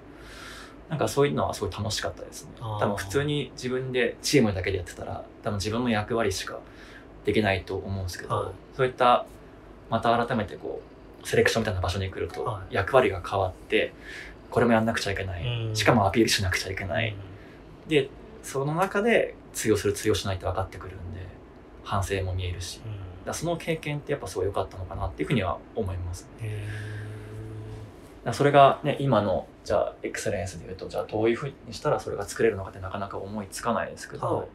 [0.86, 2.50] なんかそういうのはすごい楽しかったですね。
[2.60, 6.58] 多分普通に自分でチームだけでやってたら多分自分の役割しか
[7.24, 8.52] できないと思うんですけど、はい。
[8.76, 9.24] そういった
[9.88, 10.82] また改めてこ
[11.22, 12.74] うセレクションみたいな場所に来るとはい。
[12.74, 13.94] 役割が変わって
[14.50, 15.74] これもやんなくちゃいけない、うん。
[15.74, 17.16] しかもアピールしなくちゃいけない、
[17.88, 18.10] で
[18.42, 20.96] その中で通用する通用しないって分かってくる
[21.84, 22.80] 反省も見えるし
[23.24, 26.68] だその経験ってやっぱすごい良かったのかなっていうふうには思いますねへ
[28.24, 34.46] だそれがね今のじゃあエクセレンスでいうとじゃあどういうふうにしたらそれが作れるのかってなかなか思いつかないですけど、はい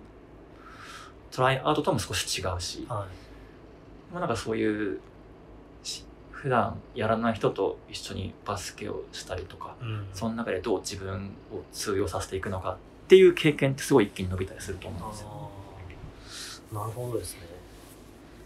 [1.32, 3.08] トライアウトとも少し違うし、ーはい。
[4.12, 5.00] まあ、なんかそういう
[5.84, 10.08] し普段やらない人と一緒にバスケをしたりとかうん。
[10.14, 15.28] その中でどう自分を通用させていくのかっていう経験ってすごい一気に伸びたりすると思うんですよ。
[15.32, 15.59] あー
[16.74, 17.42] なるほどですね。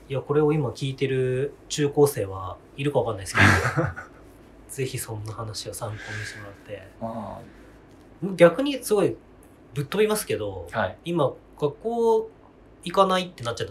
[0.09, 3.47] いや、これを今聞いてる中高生はいるかわかんないですけど、
[4.69, 6.87] ぜひそんな話を参考にしてもらって。
[7.01, 7.39] ま
[8.35, 9.15] 逆にすごい
[9.73, 10.97] ぶっ飛びますけど、あ、はい。
[11.05, 12.29] 今、学校
[12.83, 13.67] 行かないってなっちゃっ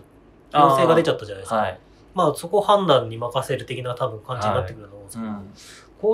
[0.50, 0.59] た。
[0.61, 1.57] 要請が出ちゃったじゃないですか。
[1.57, 1.78] はい。
[2.14, 5.55] まあそこ判断に任せる的な多分感じになってくると思うんですけど、うん。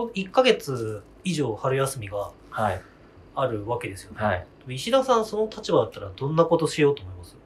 [0.07, 2.81] こう1ヶ月以上春休みがはい。
[3.35, 4.25] あるわけですよね。
[4.25, 4.47] はい。
[4.69, 7.37] 石田さんその立場だったらどんなことしようと思います？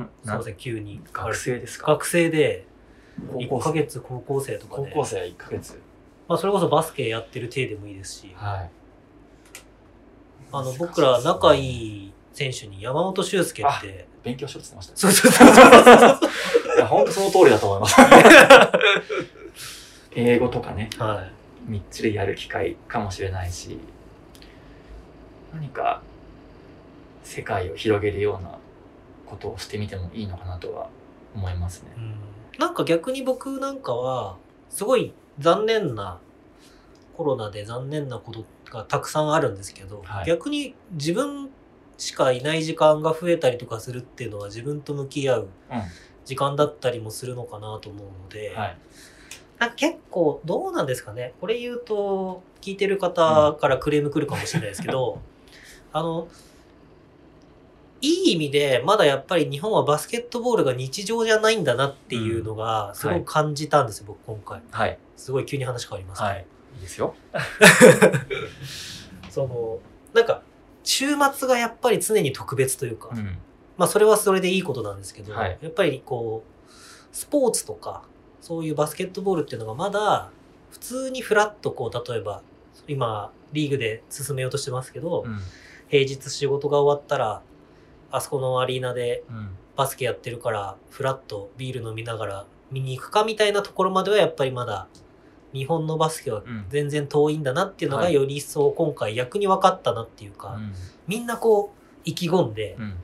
[0.00, 1.00] うんすいません、急に。
[1.12, 1.92] 学生ですか？
[1.92, 2.64] 学生で
[3.34, 3.72] 1ヶ。
[3.72, 5.78] 月高校生とかで、高校生1ヶ月。
[6.28, 8.70] まあそれこそバスケやってる体でもいいですし、はい。
[10.52, 11.60] あの僕ら仲い
[12.06, 15.12] い選手に山本修介って、勉強しろって言ってましたね。
[15.12, 15.62] そうそうそうそ
[16.72, 16.74] う。
[16.76, 17.96] いや、本当その通りだと思います。
[20.14, 21.28] 英語とかね、は
[21.68, 21.70] い。
[21.70, 23.78] みっちりやる機会かもしれないし、
[25.52, 26.02] 何か
[27.22, 28.58] 世界を広げるような
[29.30, 30.88] ことをしてみてもいいのかなとは
[31.34, 31.92] 思いますね。
[31.96, 32.14] うん
[32.60, 34.36] なんか逆に僕なんかは、
[34.68, 36.18] すごい残念な、
[37.16, 41.48] コロナで残念なことがたくさんあるんですけど、はい逆に自分
[41.96, 45.48] しかいない時間が増えたりとかするっていうのは自分と向き合うう
[46.24, 48.54] 時間だったりもするのかなと思うので、ん。
[48.54, 48.76] はい。
[49.58, 55.18] なんか結構どうなんですかねこれ言うと聞いてる方からクレーム来るかもしれないですけど、
[55.92, 56.28] あの
[58.00, 64.98] いい意味でまだやっぱり日本はバスケットボールが日常じゃないんだなっていうのがすごく感じたんですよ、僕今回はい。
[65.16, 66.46] すごい急に話変わりますけど、はい。
[66.76, 67.14] いいですよ。
[69.28, 69.78] その
[70.14, 70.42] なんか
[70.82, 73.38] 週末がやっぱり常に特別というか、うん。
[73.76, 76.72] まあそれはそれでいいことなんですけど、はいやっぱりこう
[77.12, 78.04] スポーツとか
[78.40, 80.30] そういうバスケットボールっていうのがまだ
[80.70, 82.42] 普通にフラッとこう例えば
[82.88, 85.38] 今リーグで進めようとしてますけど、うん。
[85.90, 87.42] 平日仕事が終わったら
[88.10, 89.50] あそこのアリーナでうん。
[89.76, 94.88] バスケやってるからフラッとビール飲みながら見に行くかみたいなところまではやっぱりまだ
[95.54, 96.66] 日本のバスケはうん。
[96.68, 100.74] 全然遠いんだなっていうのがはいより一層今回逆に分かったなっていうか、うん。
[101.06, 102.94] みんなこう意気込んで、うん。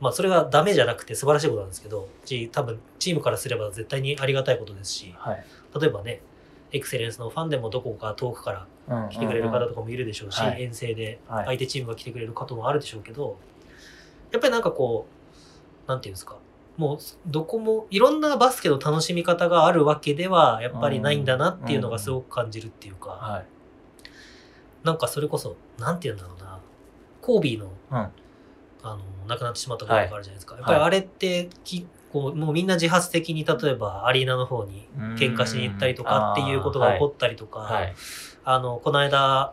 [0.00, 5.44] まあそれがダメじゃなくて素晴らしいことなんですけど、ち多分チームからすれば絶対にありがたいことですし、はい。
[5.78, 6.22] 例えばね、
[6.72, 13.36] エクセレンスのファンでもどこか遠くから来てくれる方とかもいるでしょうし、はい遠征ではい相手チームが来てくれる方もあるでしょうけど、
[14.32, 15.06] やっぱりなんかこ
[15.86, 16.36] う、なんていうんですか、
[16.76, 23.46] もうどこもいろんなバスケの楽しみ方があるわけではやっぱりないんだなっていうのがすごく感じるっていうか、はい。
[24.82, 26.58] なんかそれこそ、なんて言うんだろうな、
[27.20, 28.08] コービーのうん。
[28.82, 30.58] あの亡くなってしまったことがあるじゃないですか、い。
[30.58, 37.94] やっぱりあれってきこうもうみんな自発的に例えばアリーナの方に喧嘩しに行ったりとかっていうことが起こったりとか、はい。
[38.44, 39.52] あのこの間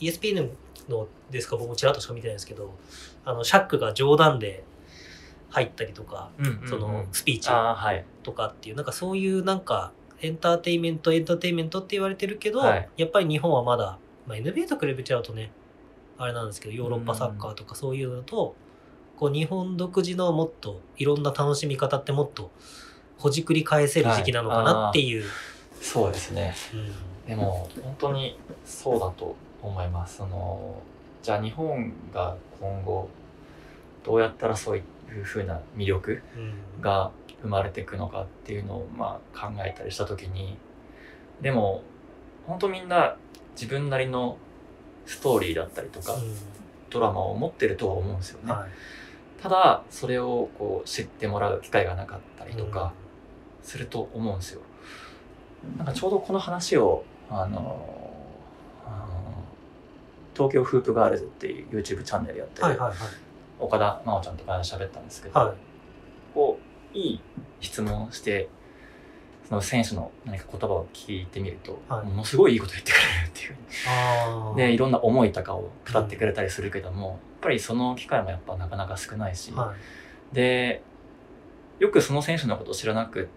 [0.00, 0.50] ESPN
[0.88, 2.74] のですか僕もちらっとしか見てないですけど
[3.28, 4.64] あのシャックが冗談で
[5.50, 6.68] 入ったりとか、うんうんうん。
[6.68, 7.50] そのスピーチ。
[8.22, 12.88] とかっていうなんかそういうなんかエンターテインメントエンターテインメントって言われてるけど、はい。
[12.96, 15.50] やっぱり日本はまだ、まあ、NBA と比べちゃうとね
[16.16, 18.56] あれなんですけどヨーロッパサッカーとかそういうのと、
[19.18, 22.50] こう日本独自のもっといろんな楽しみ方ってもっと
[23.18, 25.24] ほじくり返せる時期なのかなっていう、
[25.80, 26.54] そうですね。
[26.72, 27.28] うん。
[27.28, 30.16] でも本当にそうだと思います。
[30.16, 30.80] その
[31.22, 33.08] じゃあ日本が今後
[34.04, 34.82] どうやったらそうい
[35.20, 36.80] うふうな魅力うん。
[36.80, 37.10] が
[37.42, 40.56] 生まれていくのかっていうのをまあ考えたりした時に
[41.40, 41.82] でも
[42.46, 43.16] 本当みんな
[43.54, 44.38] 自分なりの
[45.06, 46.16] ストーリーだったりとか、
[46.90, 49.42] ドラマを持ってるとは思うんですよね、はい。
[49.42, 52.92] ただそれをこう知ってもらう機会がなかったりとか
[53.62, 54.62] すると思うんですよ、
[55.76, 57.97] なんかちょうどこの話をあの
[60.38, 62.78] 東京フープガールズっていう YouTube チャンネルやってる
[63.58, 65.54] 岡田真央ちゃんとか喋ったんですけど、はい。
[66.32, 66.60] こ
[66.94, 67.20] ういい
[67.60, 68.48] 質問をして
[69.48, 72.06] その選手の何か言葉を聞いてみると、はい。
[72.06, 74.56] ものすごいいいこと言ってくれるっていう。
[74.56, 79.74] でいろんな思いとかを語ってくれたりするけども、やっぱりその機会もやっぱなかなか少ないし、は
[80.32, 80.34] い。
[80.34, 80.82] で
[81.80, 83.28] よくその選手のことを知らなく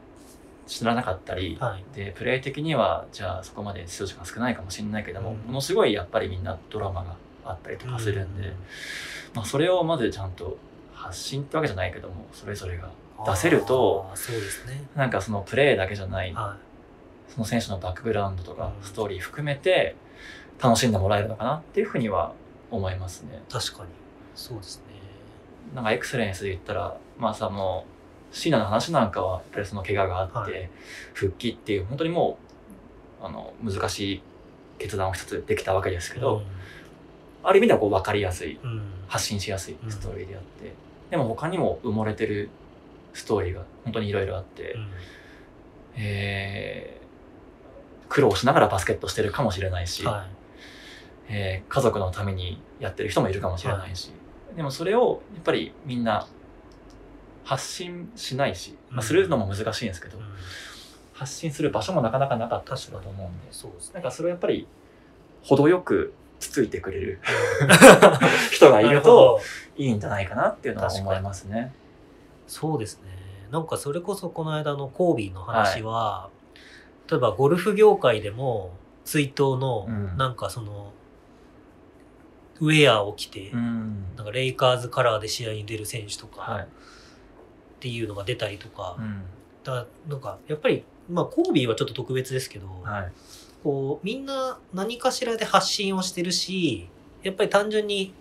[0.68, 1.84] 知らなかったり、はい。
[1.96, 5.38] でプレー的にはじゃあそこまで出場時間少ないかもしれないけども、うん。
[5.38, 8.54] ものすごいやっぱりみんなドラマがあったりとかするんで、
[9.34, 10.58] まあ、それをまずちゃんと
[10.94, 12.90] 発信ってわけじゃないけどもそれぞれが
[13.26, 14.84] 出せるとそうですね。
[14.96, 16.58] なんかそのプレーだけじゃないは
[17.28, 18.86] その選手のバックグラウンドとかうん。
[18.86, 19.96] ストーリー含めて
[20.62, 22.34] 楽しんでもらえるのかなっていうふうには
[22.70, 23.42] 思いますね。
[23.50, 23.90] い確かに。
[24.36, 24.84] そうですね。
[25.76, 28.01] なんかエクセレンスで言ったらまあさもう
[28.32, 30.70] シーナの話なんかはやっぱりその怪我があって、はい。
[31.14, 32.38] 復帰っていう本当にも
[33.22, 34.22] うあの難しい
[34.80, 36.42] 決断を一つできたわけですけど、
[37.44, 38.72] ある意味ではこう分かりやすいうん。
[38.72, 40.72] うん発信しやすいストーリーであって、
[41.10, 42.50] でも他にも埋もれてる
[43.12, 44.88] ストーリーが本当にいろいろあって、うん。
[45.98, 47.02] えー
[48.08, 50.28] 苦労しながらバスケットしてるかもしれないし、は
[51.30, 54.12] えー家族のためにやってる人もいるかもしれないし、
[54.56, 56.28] でもそれをやっぱりみんな
[57.44, 60.28] 発信しないし、まあ、するのも難しいんですけど、いうん。
[61.14, 63.48] 発信する場所もなかなかなかっただと思うんで。
[63.52, 64.68] そうですねなんかそれをやっぱり
[65.44, 67.20] 程よくつついてくれる
[68.52, 69.40] 人がいなると
[69.78, 71.74] いいんじゃないかなっていうのは思いますね。
[72.48, 73.12] そうですね。
[73.52, 76.30] なんかそれこそこの間のコービーの話は、
[77.10, 78.72] 例えばゴルフ業界でも
[79.06, 80.18] 追悼のうん。
[80.18, 80.94] なんかその、
[82.60, 84.06] ウェアを着て、うん。
[84.16, 86.64] なんかレイカーズカラーで試合に出る選手とはい。
[86.64, 86.68] か
[87.82, 89.24] っていうのが出たりとか、うん。
[89.64, 93.12] だなんかやっぱりまあコービーはちょっと特別ですけど、はい。
[93.64, 96.88] こうみんな何かしらで発信をしてるし
[97.24, 98.14] やっぱり単純に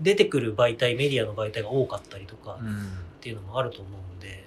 [0.00, 2.76] 出てくる媒体メディアの媒体が多かったりとかうん。
[3.20, 4.46] っていうのもあると思うんで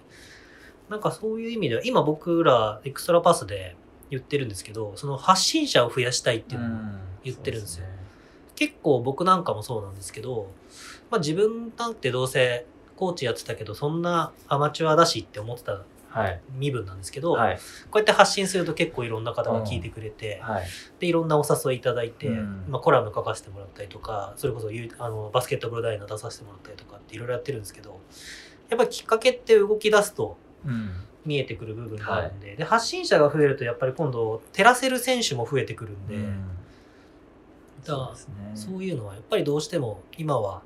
[0.89, 3.75] なんかそういう意味では今僕らエクストラパスで
[4.09, 7.85] 言ってるんですけどその発信者を増やしたいっていうのも言ってるんですよ。
[8.55, 10.47] 結構僕なんかもそうなんですけど、
[11.09, 12.65] まあ、自分なんてどうせ
[13.03, 16.39] コーチやってたけどそんなアマチュアだしって思ってたはい。
[16.51, 17.57] 身分なんですけど、はい。
[17.57, 17.61] こ
[17.95, 20.65] うやって発信すると結構いろんな方が聞いてくれて、はい。
[20.99, 22.65] でいろんなお誘いいただいて、うん。
[22.69, 27.99] まあ、コラム書かせてもらったりとかそれこそゆあのバスケットボールダイナー出させてもらったりとかっていろいろやってるんですけど
[28.69, 30.91] やっぱりきっかけって動き出すとうん。
[31.25, 36.47] 見えてくる部分があるんで,、で発信者が増えるとやっぱり今度照らせる選手も増えてくるんで、うん。
[37.83, 38.35] だからそうですね。
[38.53, 40.61] そういうのはやっぱりどうしても今は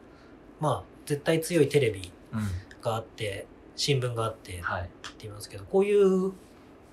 [0.59, 2.11] まあ絶対強いテレビうん
[2.81, 6.31] があって新聞があってってはい言いますけどこういう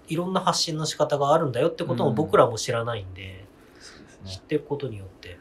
[0.08, 3.46] いろんな発信の仕方があるんだよってことも僕らも知らないんで、
[4.26, 5.38] 知っていくことによって。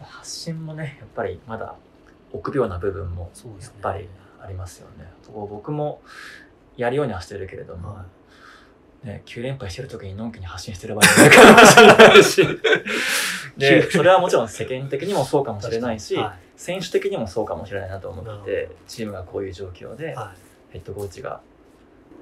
[0.00, 1.74] 発信もねやっぱりまだ
[2.32, 3.30] 臆病な部分も
[3.60, 4.08] やっぱり
[4.40, 5.10] ありますよね。
[5.32, 6.02] 僕も
[6.76, 8.04] やるようにはしてるけれども、は
[9.04, 12.46] ね、9連敗してる時にのんきに発信してる場合もあるかもしれないし。
[13.56, 20.14] でそれはもちろん世間的にもそうかもしれないし、は選手的にもそうかもしれないなと思ってチームがこういう状況でい。
[20.14, 20.32] は
[20.70, 21.40] ヘッドコーチが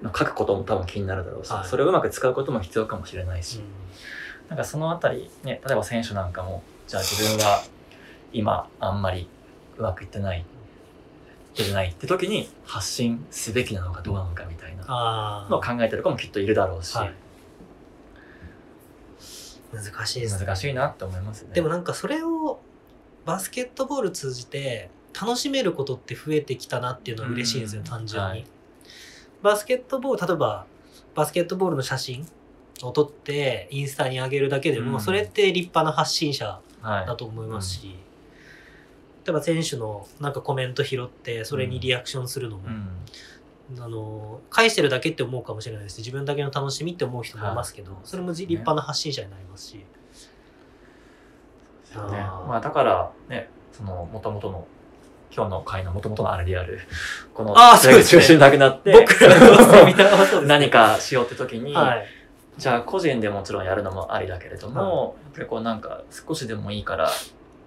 [0.03, 1.67] まあ書くことも多分気になるだろうし、はい。
[1.67, 3.61] それをうまく使うことも必要かもしれないいし、
[4.49, 7.63] なんかそのあたり、ね、例えば選手なんかも、じゃあ自分が
[8.33, 9.29] 今あんまり
[9.79, 10.45] うまくいってない、い
[11.55, 17.15] けてないって時に発信すべきなのかどうなのかみたいなあのを考えてる子もきっといるだろうし、はい。
[19.73, 20.47] 難しいですね。
[20.47, 21.51] 難しいなって思いますね。
[21.55, 22.61] でもなんかそれを
[23.25, 27.87] バスケットボール通じて楽しめることって増えてきたなっていうのは嬉しいんですよ、うん。
[27.87, 28.47] 単純に、はい。
[29.43, 30.67] バスケットボール例えば
[31.15, 32.27] バスケットボールの写真
[32.83, 35.01] を撮ってインスタに上げるだけでも、うん。
[35.01, 37.97] それって立派な発信者はい、だと思いますし、
[39.25, 42.65] 例えば選手のなんかコメント拾ってそれにリアクションするのも。
[42.67, 42.89] うん
[43.81, 45.99] あの返してるだけって思うかもしれないです。
[45.99, 48.01] 自分だけの楽しみって思う人もいますけど、はい。
[48.05, 49.85] それも立派な発信者になりますし、ね。
[52.49, 54.67] まあだからねその元々の
[55.35, 56.81] 今日の会の元々のあれである
[57.33, 62.07] この中心なくなって僕らの何かしようって時に、はい。
[62.59, 67.11] じゃあ個人でもちろんやるのもありだけれども、やっぱりこうなんか少しでもいいから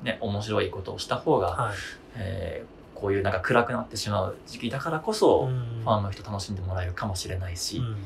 [0.03, 1.73] ね面白いことをした方が、はい。
[2.15, 5.81] えーこういうなんか暗くなってしまう時期だからこそ、うん。
[5.83, 7.97] ファンの人楽しんでもらえるかもしれないし、うん。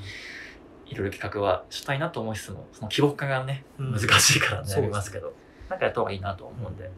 [0.87, 3.91] いろいろ企画はしたいなと思いつつもその規模感がねうん。
[3.93, 5.33] 難しいからね、そうですねありますけど
[5.69, 6.89] なんかやった方がいいなと思うんで、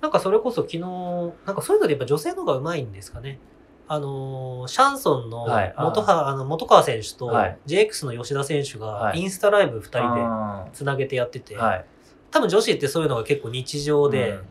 [0.00, 3.38] なんかそれこそ昨日なんかそういうのでやっぱ女性の方が上手いんですかね。
[3.86, 5.74] あのーシャンソンのはい。
[5.76, 7.58] ああの元川選手とはい。
[7.66, 9.20] JX の吉田選手がはい。
[9.20, 11.84] インスタライブ2人であつなげてやってて、ーはい。
[12.30, 14.44] 多分女子ってそういうのが結構日常で、うん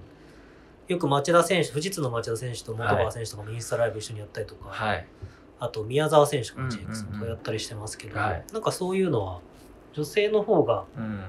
[0.92, 5.08] よく町田選手富士通の町田選手と元川選手とかもインスタライブ一緒にやったりとか、はい。
[5.58, 8.44] あと宮沢選手がうんうん JX とかやったりしてますけど、はい。
[8.52, 9.40] なんかそういうのは
[9.94, 11.24] 女性の方がうん。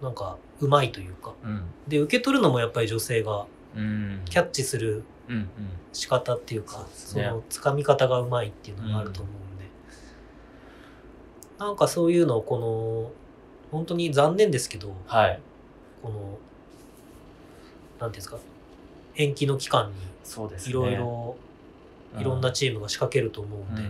[0.00, 1.64] なんか上手いというかうん。
[1.86, 3.44] で受け取るのもやっぱり女性が
[3.76, 4.22] うん。
[4.24, 5.48] キャッチするうんうん。
[5.92, 9.64] 仕方っていうかそうですそ,、ねのつかみ方がうまいっていうのがあると思うんで、
[11.58, 13.12] なんかそういうのをこの
[13.70, 15.40] 本当に残念ですけどはい。
[16.00, 16.38] この
[18.00, 18.38] なんていうんですか？
[19.16, 20.70] 延期の期間にそうですね。
[20.70, 21.36] いろいろ
[22.18, 23.88] いろんなチームが仕掛けると思うんで、うん。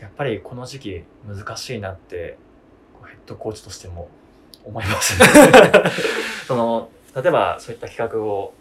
[0.00, 2.36] やっぱりこの時期難しいなって
[2.94, 4.08] こうヘッドコーチとしても
[4.64, 5.26] 思いますね。
[6.46, 8.52] その例えばそういった企画を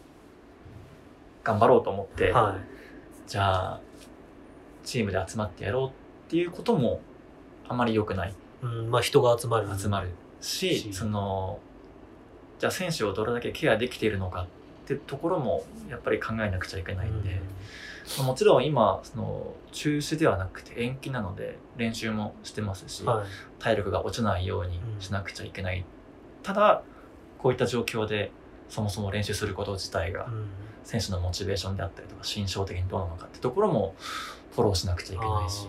[1.44, 3.30] 頑張ろうと思って、はい。
[3.30, 3.80] じゃあ
[4.84, 5.92] チームで集まってやろうっ
[6.30, 7.02] ていうことも
[7.68, 8.34] あまり良くない。
[8.62, 9.68] うん、まあ人が集まる。
[9.78, 10.10] 集まる
[10.42, 10.94] し、し。
[10.94, 11.60] その
[12.60, 14.48] じゃあ選手をどれだけケアできているのかっ
[14.86, 17.42] てところもやっぱり考えなくちゃいけないんで、
[18.24, 23.28] もちろん今その中止ではなくて延期なので練習もしてますし、うんはい。
[23.60, 25.86] 体力が落ちないようにしなくちゃいけない、
[26.44, 26.84] ただ
[27.38, 28.32] こういった状況で
[28.68, 30.46] そもそも練習すること自体がうん。
[30.84, 33.94] 選手のモチベーションであったりとか心象的にどうなのかってところも
[34.54, 35.68] フォローしなくちゃいけないし。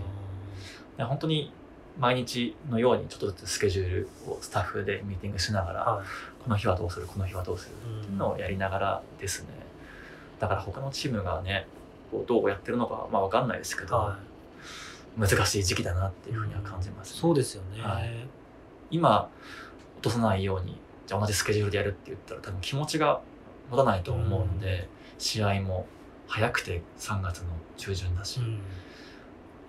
[0.99, 1.53] 本当に
[1.99, 6.03] 毎日のようにちょっとずつスケジュールをスタッフでミーティングしながら、
[6.43, 7.07] この日はどうする？
[7.07, 7.75] この日はどうする？
[8.01, 9.49] っていうのをやりながらですね。
[10.39, 11.67] だから他のチームがね
[12.27, 14.19] どうやってるのかまあ分かんないですけど、は
[15.19, 18.27] 難しい時期だなっていうふうには感じます、い、そうですよね、はい。
[18.91, 19.29] 今
[19.97, 23.21] 落とさないようにじゃあ同じスケジュールでやるって言ったら多分気持ちが
[23.71, 24.89] 持たないと思うので、
[25.19, 25.87] 試合も
[26.27, 28.61] 早くて3月の中旬だし、うん。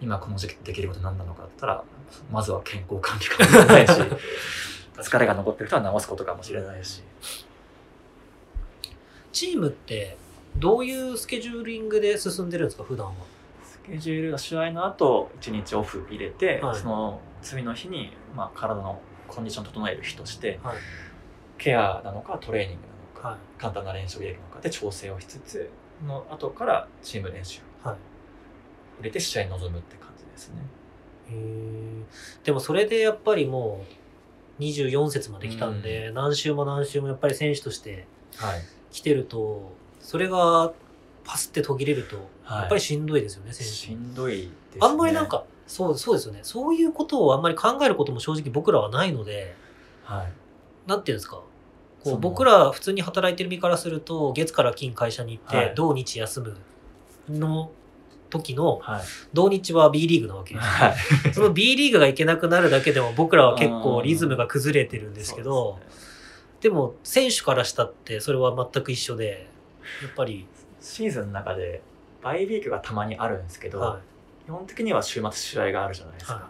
[0.01, 1.83] 今この時期できること何なのかって言ったら
[2.31, 3.91] まずは健康管理かもしれないし
[4.97, 7.01] 疲れが残ってる人は治すことかもしれないし。
[9.31, 10.17] チームって
[10.57, 13.13] どういうスケジューリングで進んでるんですか普段は？
[13.63, 16.75] スケジュールが試合の後1日オフ入れて、はい。
[16.75, 20.75] その次の日に、まあ、体のコンディション整える日としてはい。
[21.57, 23.37] ケアなのかトレーニングなのか、はい。
[23.57, 25.69] 簡単な練習を入れるのかで調整をしつつ
[26.05, 27.95] の後からチーム練習はい。
[28.99, 30.55] 入れて試合に臨むって感じですね。
[31.29, 32.45] へー。
[32.45, 34.00] でもそれでやっぱりもう
[34.61, 38.05] 24節まで来たんで、何週も何週もやっぱり選手として
[38.37, 40.71] はい、来てるとそれが
[41.23, 42.59] パスって途切れるとはい。
[42.61, 44.51] やっぱりしんどいですよね、選し手んどいですね。
[44.79, 46.39] あんまりなんかそうそうですよね。
[46.43, 49.55] そういうことをあんまり考えることも正直僕らはないので
[50.03, 50.31] はい、
[50.87, 51.41] なんていうんですか。
[52.03, 55.75] こう僕ら普通に働いてる身からすると月から金会社に行って、はい。
[55.75, 56.57] 土日休む
[57.29, 57.71] の
[58.31, 59.01] 時のはい、
[59.33, 60.55] 土日は B リーグなわけ。
[60.55, 60.87] ですよは
[61.29, 66.01] い、その B リーグが行けなくなるだけでも僕らは結構リズムが崩れてるんですけど、ですね。
[66.61, 69.47] でも選手からしたってそれは全く一緒で、
[70.01, 70.47] やっぱり、
[70.79, 71.81] シーズンの中で
[72.23, 73.99] バイウィークがたまにあるんですけど、は
[74.45, 76.33] 基本的には週末試合があるじゃないですか。
[76.35, 76.49] か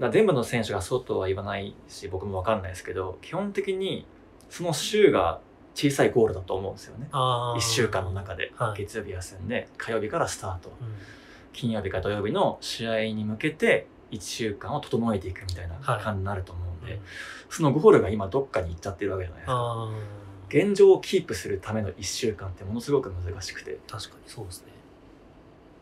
[0.00, 4.06] ら全部の選手がそうとは言わないし僕も分かんないですけど基本的に
[4.48, 5.40] その週が
[5.74, 7.08] 小さいゴールだと思うんですよね。
[7.12, 7.58] あー。
[7.58, 8.82] 1週間の中で、はい。
[8.82, 10.70] 月曜日休んで火曜日からスタート。
[10.80, 10.94] うん。
[11.52, 16.02] 金曜日から土曜日の試合に向けて1週間を整えていくみたいなはい。
[16.02, 17.00] 感じになると思うんで、うん。
[17.48, 19.88] そのゴールが今どっかに行っちゃってるわけじゃないですか。
[20.48, 23.78] 現状をキープするための1週間ってものすごく難しくて。
[23.88, 24.72] 確かにそうですね。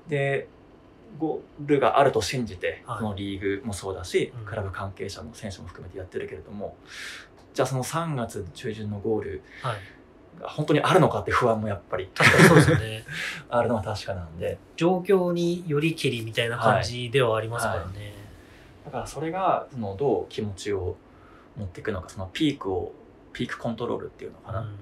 [0.09, 0.49] で
[1.19, 2.99] ゴールがあると信じて、はい。
[2.99, 4.45] このリーグもそうだし、うん。
[4.45, 6.77] クラブ関係者も選手も含めてやってるけれども
[7.59, 10.41] じゃあその3月中旬のゴールはい。
[10.41, 12.09] が本当にあるのかって不安もやっぱり。
[12.15, 13.03] そうですよね。
[13.51, 14.59] あるのは確かなんで。
[14.77, 18.15] 状況によりけりみたいな感じではありますからね。
[18.85, 20.95] だからそれがそのどう気持ちを
[21.57, 22.93] 持っていくのかそのピークを
[23.33, 24.79] ピークコントロールっていうのかな、うん。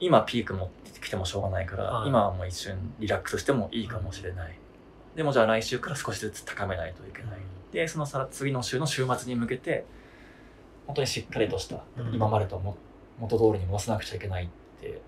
[0.00, 2.08] 今ピーク持って来てもしょうがないから、はい。
[2.08, 4.58] 今はもう一瞬リラックスしてもいいかもしれない、
[5.14, 7.40] でもじゃあ来週から少しずつ高めないといけない、
[7.70, 9.84] でそのさ次の週の週末に向けて
[10.86, 12.14] 本当にしっかりとした、うん。
[12.14, 12.76] 今までとも
[13.18, 14.48] 元通りに戻さなくちゃいけないっ
[14.80, 15.00] て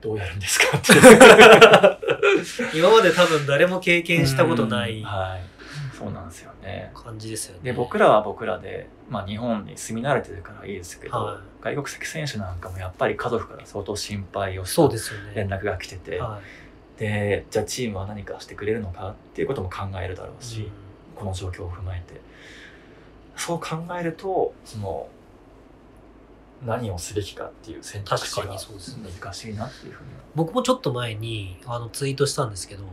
[0.00, 0.78] どうやるんですか？
[0.78, 1.00] っていう
[2.74, 5.04] 今まで多分誰も経験したことないうん。
[5.04, 5.42] はい。
[5.96, 6.90] そうなんですよね。
[6.94, 7.60] 感じですよね。
[7.62, 15.32] で僕らは僕らで、まあ、日本に住み慣れてるからいいですけど、は外国籍選手なんかもやっぱり家族から相当心配をしそうたですよね。
[15.34, 16.40] 連絡が来てて、は
[16.96, 20.68] でじゃあチームは何かしてくれるのかっていうことも考えるだろういし、
[21.14, 22.20] この状況を踏まえて
[23.36, 25.08] そう考えるとその
[26.64, 29.10] 何をすべきかっていう選択肢確かがにそうですね。
[29.20, 32.84] 難しいなっていうふうに僕もちょっと前にあのツイートしたんですけど、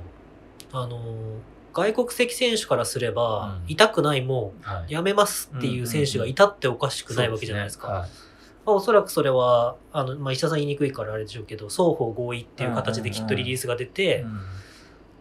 [0.71, 0.99] あの
[1.73, 3.71] 外国籍選手からすれば、うん。
[3.71, 8.07] 痛くないもはうやめますっていう選手がいたっておかしくないわけじゃないですか。
[8.65, 14.25] まあ、おそらくそれはあの、まあ、石田さん言いにくいからあれでしょうけど双方合意っていう形できっとリリースが出て、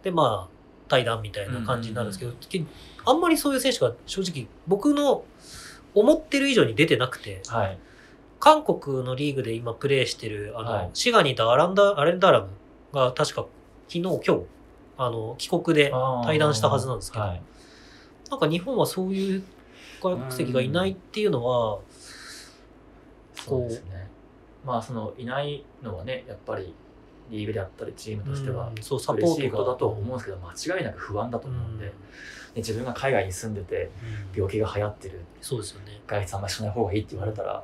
[0.03, 0.53] でまあ
[0.87, 2.63] 対談みたいな感じになるんですけど、け
[3.05, 5.23] あんまりそういう選手が正直僕の
[5.95, 7.77] 思ってる以上に出てなくてはい。
[8.39, 10.89] 韓国のリーグで今プレーしてるあの、はい。
[10.93, 12.47] 滋賀にいたアランダアレンダーラム
[12.93, 13.45] が確か
[13.87, 14.41] 昨日今日
[14.97, 15.91] あの帰国で
[16.23, 17.41] 対談したはずなんですけど、はい。
[18.29, 19.43] なんか日本はそういう
[20.01, 21.79] 外国籍がいないっていうのは、
[23.33, 24.09] そうですね。
[24.65, 26.73] まあそのいないのはねやっぱり
[27.29, 31.93] リーグであったりチームとしてはうんそうサポートだと思うんですけど間違いなく不安だと思うんで、で
[32.55, 33.89] 自分が海外に住んでて
[34.33, 34.41] うん。
[34.41, 35.21] 病気が流行ってる。
[35.41, 36.01] そうですよね。
[36.07, 37.63] 外出あんまりしない方がいいって言われたら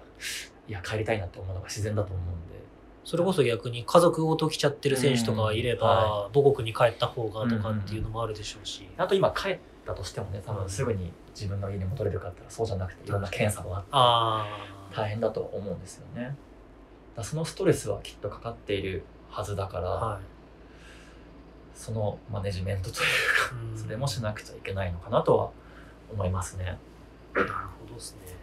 [0.67, 2.55] いや帰りたいなって思うのが自然だと思うんで。
[3.03, 14.47] それこそ逆に家族ごと来ちゃってる選手とかがいれば、うん母国に帰った方がとかっていうのもあるでしょうし、あと今帰ったとしてもね多分すぐに自分の家に戻れるかって言ったらそうじゃなくていろんな検査があ
[14.87, 16.35] って大変だと思うんですよね。
[17.15, 20.19] だそのストレスはきっとかかっているはずだから、は
[21.75, 23.03] そのマネジメントというか
[23.75, 25.51] それもしなくちゃいけないのかなとは
[26.11, 26.77] 思いますね。
[27.33, 27.49] なる
[27.79, 28.35] ほどですね。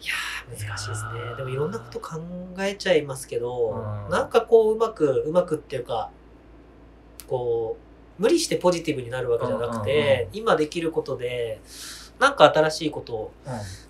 [0.00, 1.10] いやー難しいですね。
[1.36, 2.20] でもいろんなこと考
[2.60, 4.10] えちゃいますけど、うん。
[4.10, 6.10] なんかこううまくうまくっていうか
[7.28, 7.76] こ
[8.18, 11.60] う無理してポジティブになるわけじゃなくて、今できることで
[12.18, 13.32] なんか新しいことを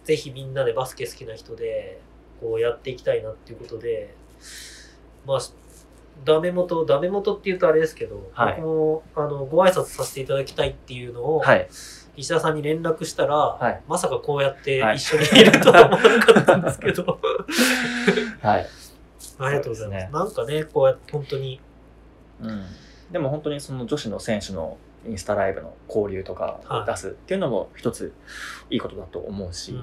[0.05, 2.01] ぜひみんなでバスケ好きな人で
[2.41, 4.15] こうやっていきたいなっていうことで
[5.27, 5.41] まあ
[6.25, 11.69] ダメ元ダメ元っていうとあれですけど、はい僕もあのご挨拶させていただきたいっていうのを、はい。
[12.17, 13.81] 石田さんに連絡したら、はい。
[13.87, 17.05] まさかこうやってはい一緒にいるとは思わなかったんですけど、
[18.43, 18.67] はい。
[19.39, 20.01] ありがとうございます。
[20.01, 21.61] すねなんかね、こうやって本当に、
[22.43, 22.65] うん。
[23.13, 28.13] でも本当にその女子の選手のインスタライブの交流とかを出すっていうのも一つ
[28.69, 29.83] いいことだと思うし、うん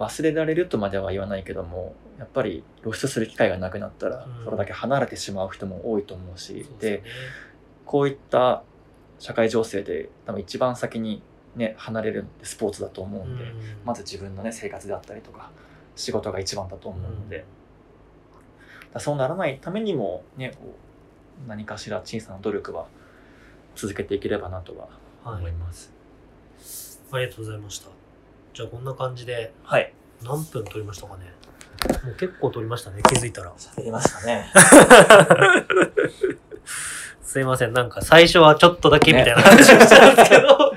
[0.00, 7.02] 忘れられるとまでは言わないけども、やっぱり露出する機会がなくなったらうん、それだけ離れてしまう人も多いと思うし、そうですよでね、
[7.86, 8.62] こういった
[9.18, 11.22] 社会情勢で多分一番先に
[11.56, 13.60] ね、離れるスポーツだと思うんで、うん。
[13.84, 15.50] まず自分のね、生活であったりとか、
[15.96, 17.48] 仕事が一番だと思うので、だか
[18.94, 20.76] らそうならないためにも、ね、こ
[21.44, 22.86] う何かしら小さな努力は
[23.74, 24.88] 続けていければなとは
[25.24, 25.40] はい。
[25.40, 25.92] 思います。
[27.12, 27.88] ありがとうございました。
[28.54, 29.92] じゃあこんな感じではい。
[30.22, 31.32] 何分撮りましたかね？
[32.04, 33.52] もう結構撮りましたね、気づいたら。
[33.56, 34.50] 喋りましたね。
[37.22, 40.74] すいません、なんか最初はちょっとだけみたいな話をしたんですけど、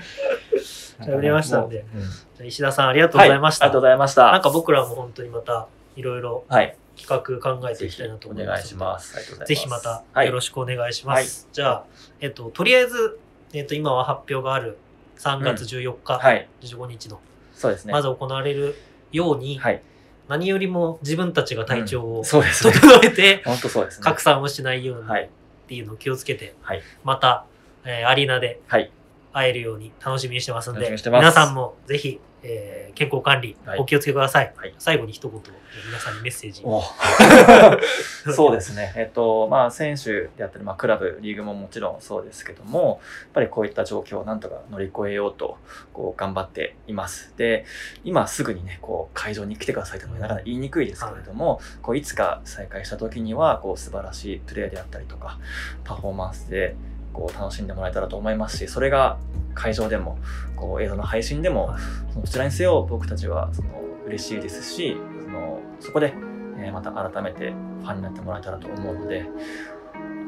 [1.16, 2.02] 喋りましたんでもう
[2.42, 3.66] うん石田さんありがとうございました。
[3.66, 4.32] はい、ありがとうございました。
[4.32, 6.78] なんか僕らも本当にまたいろいろはい。
[6.96, 8.58] 企画考えていきたいなとお思います。
[8.58, 9.46] 願いします。
[9.46, 11.48] ぜひまたはいよろしくお願いします。
[11.52, 11.84] じゃあ、
[12.20, 13.20] えっと、とりあえず、
[13.54, 14.78] えっと、今は発表がある
[15.18, 16.48] 3月14日、はい。
[16.62, 17.20] 15日の、
[17.56, 17.94] そうですね。
[17.94, 18.76] まず行われる
[19.12, 19.82] ように、はい。
[20.28, 22.74] 何よりも自分たちが体調をうんそうですね。
[22.74, 24.04] 整えて、本当そうですね。
[24.04, 25.30] 拡散をしないようにっはい。
[25.68, 26.82] ていうのを気をつけて、はい。
[27.04, 27.46] また、
[27.86, 28.92] えーアリーナではい。
[29.34, 34.54] 会えるように楽しみにしてますんで、皆さんもぜひ、えー健康管理はいお気をつけください。
[34.56, 35.42] はい最後に一言、
[35.88, 36.62] 皆さんにメッセージ。
[36.64, 36.82] お
[38.32, 38.94] そうですね。
[38.96, 45.58] えっと、まあ、選手であったり、まあ、クラブ、リーグももちろんそうですけども、やっぱりこういった状況をなんとか乗り越えようと、
[45.94, 47.34] こう、頑張っています。
[47.38, 47.66] で、
[48.04, 55.40] 今すぐにね、こう、会場に来てくださいとなかなか言いにくいですけれども、こう、いつか再開した時には、こう、素晴らしいプレーであったりとか、
[55.84, 56.76] パフォーマンスで、
[57.14, 59.18] こう、楽しんでもらえたらと思いますし、それが
[59.54, 60.18] 会場でも、
[60.56, 61.82] こう、映像の配信でも、はい
[62.14, 63.70] そのどちらにせよ僕たちはその
[64.06, 66.14] 嬉しいですしそのそこで、
[66.60, 67.52] えーまた改めて
[67.82, 69.26] ファンになってもらえたらと思うので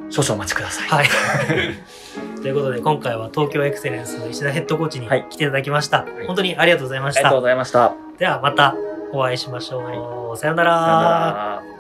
[0.10, 0.90] 少々お待ちください。
[0.90, 1.08] はい。
[2.42, 6.00] ということで、今回は東京エクセレンスの石田ヘッドコーチにはい来ていただきました。
[6.00, 7.46] い本当にありがとうございましたありがとうご。
[7.48, 7.94] ざいました。
[8.18, 8.76] ではまた
[9.14, 9.84] お会いしましょう。
[9.84, 10.70] さようなさよなら。
[10.70, 11.75] ら。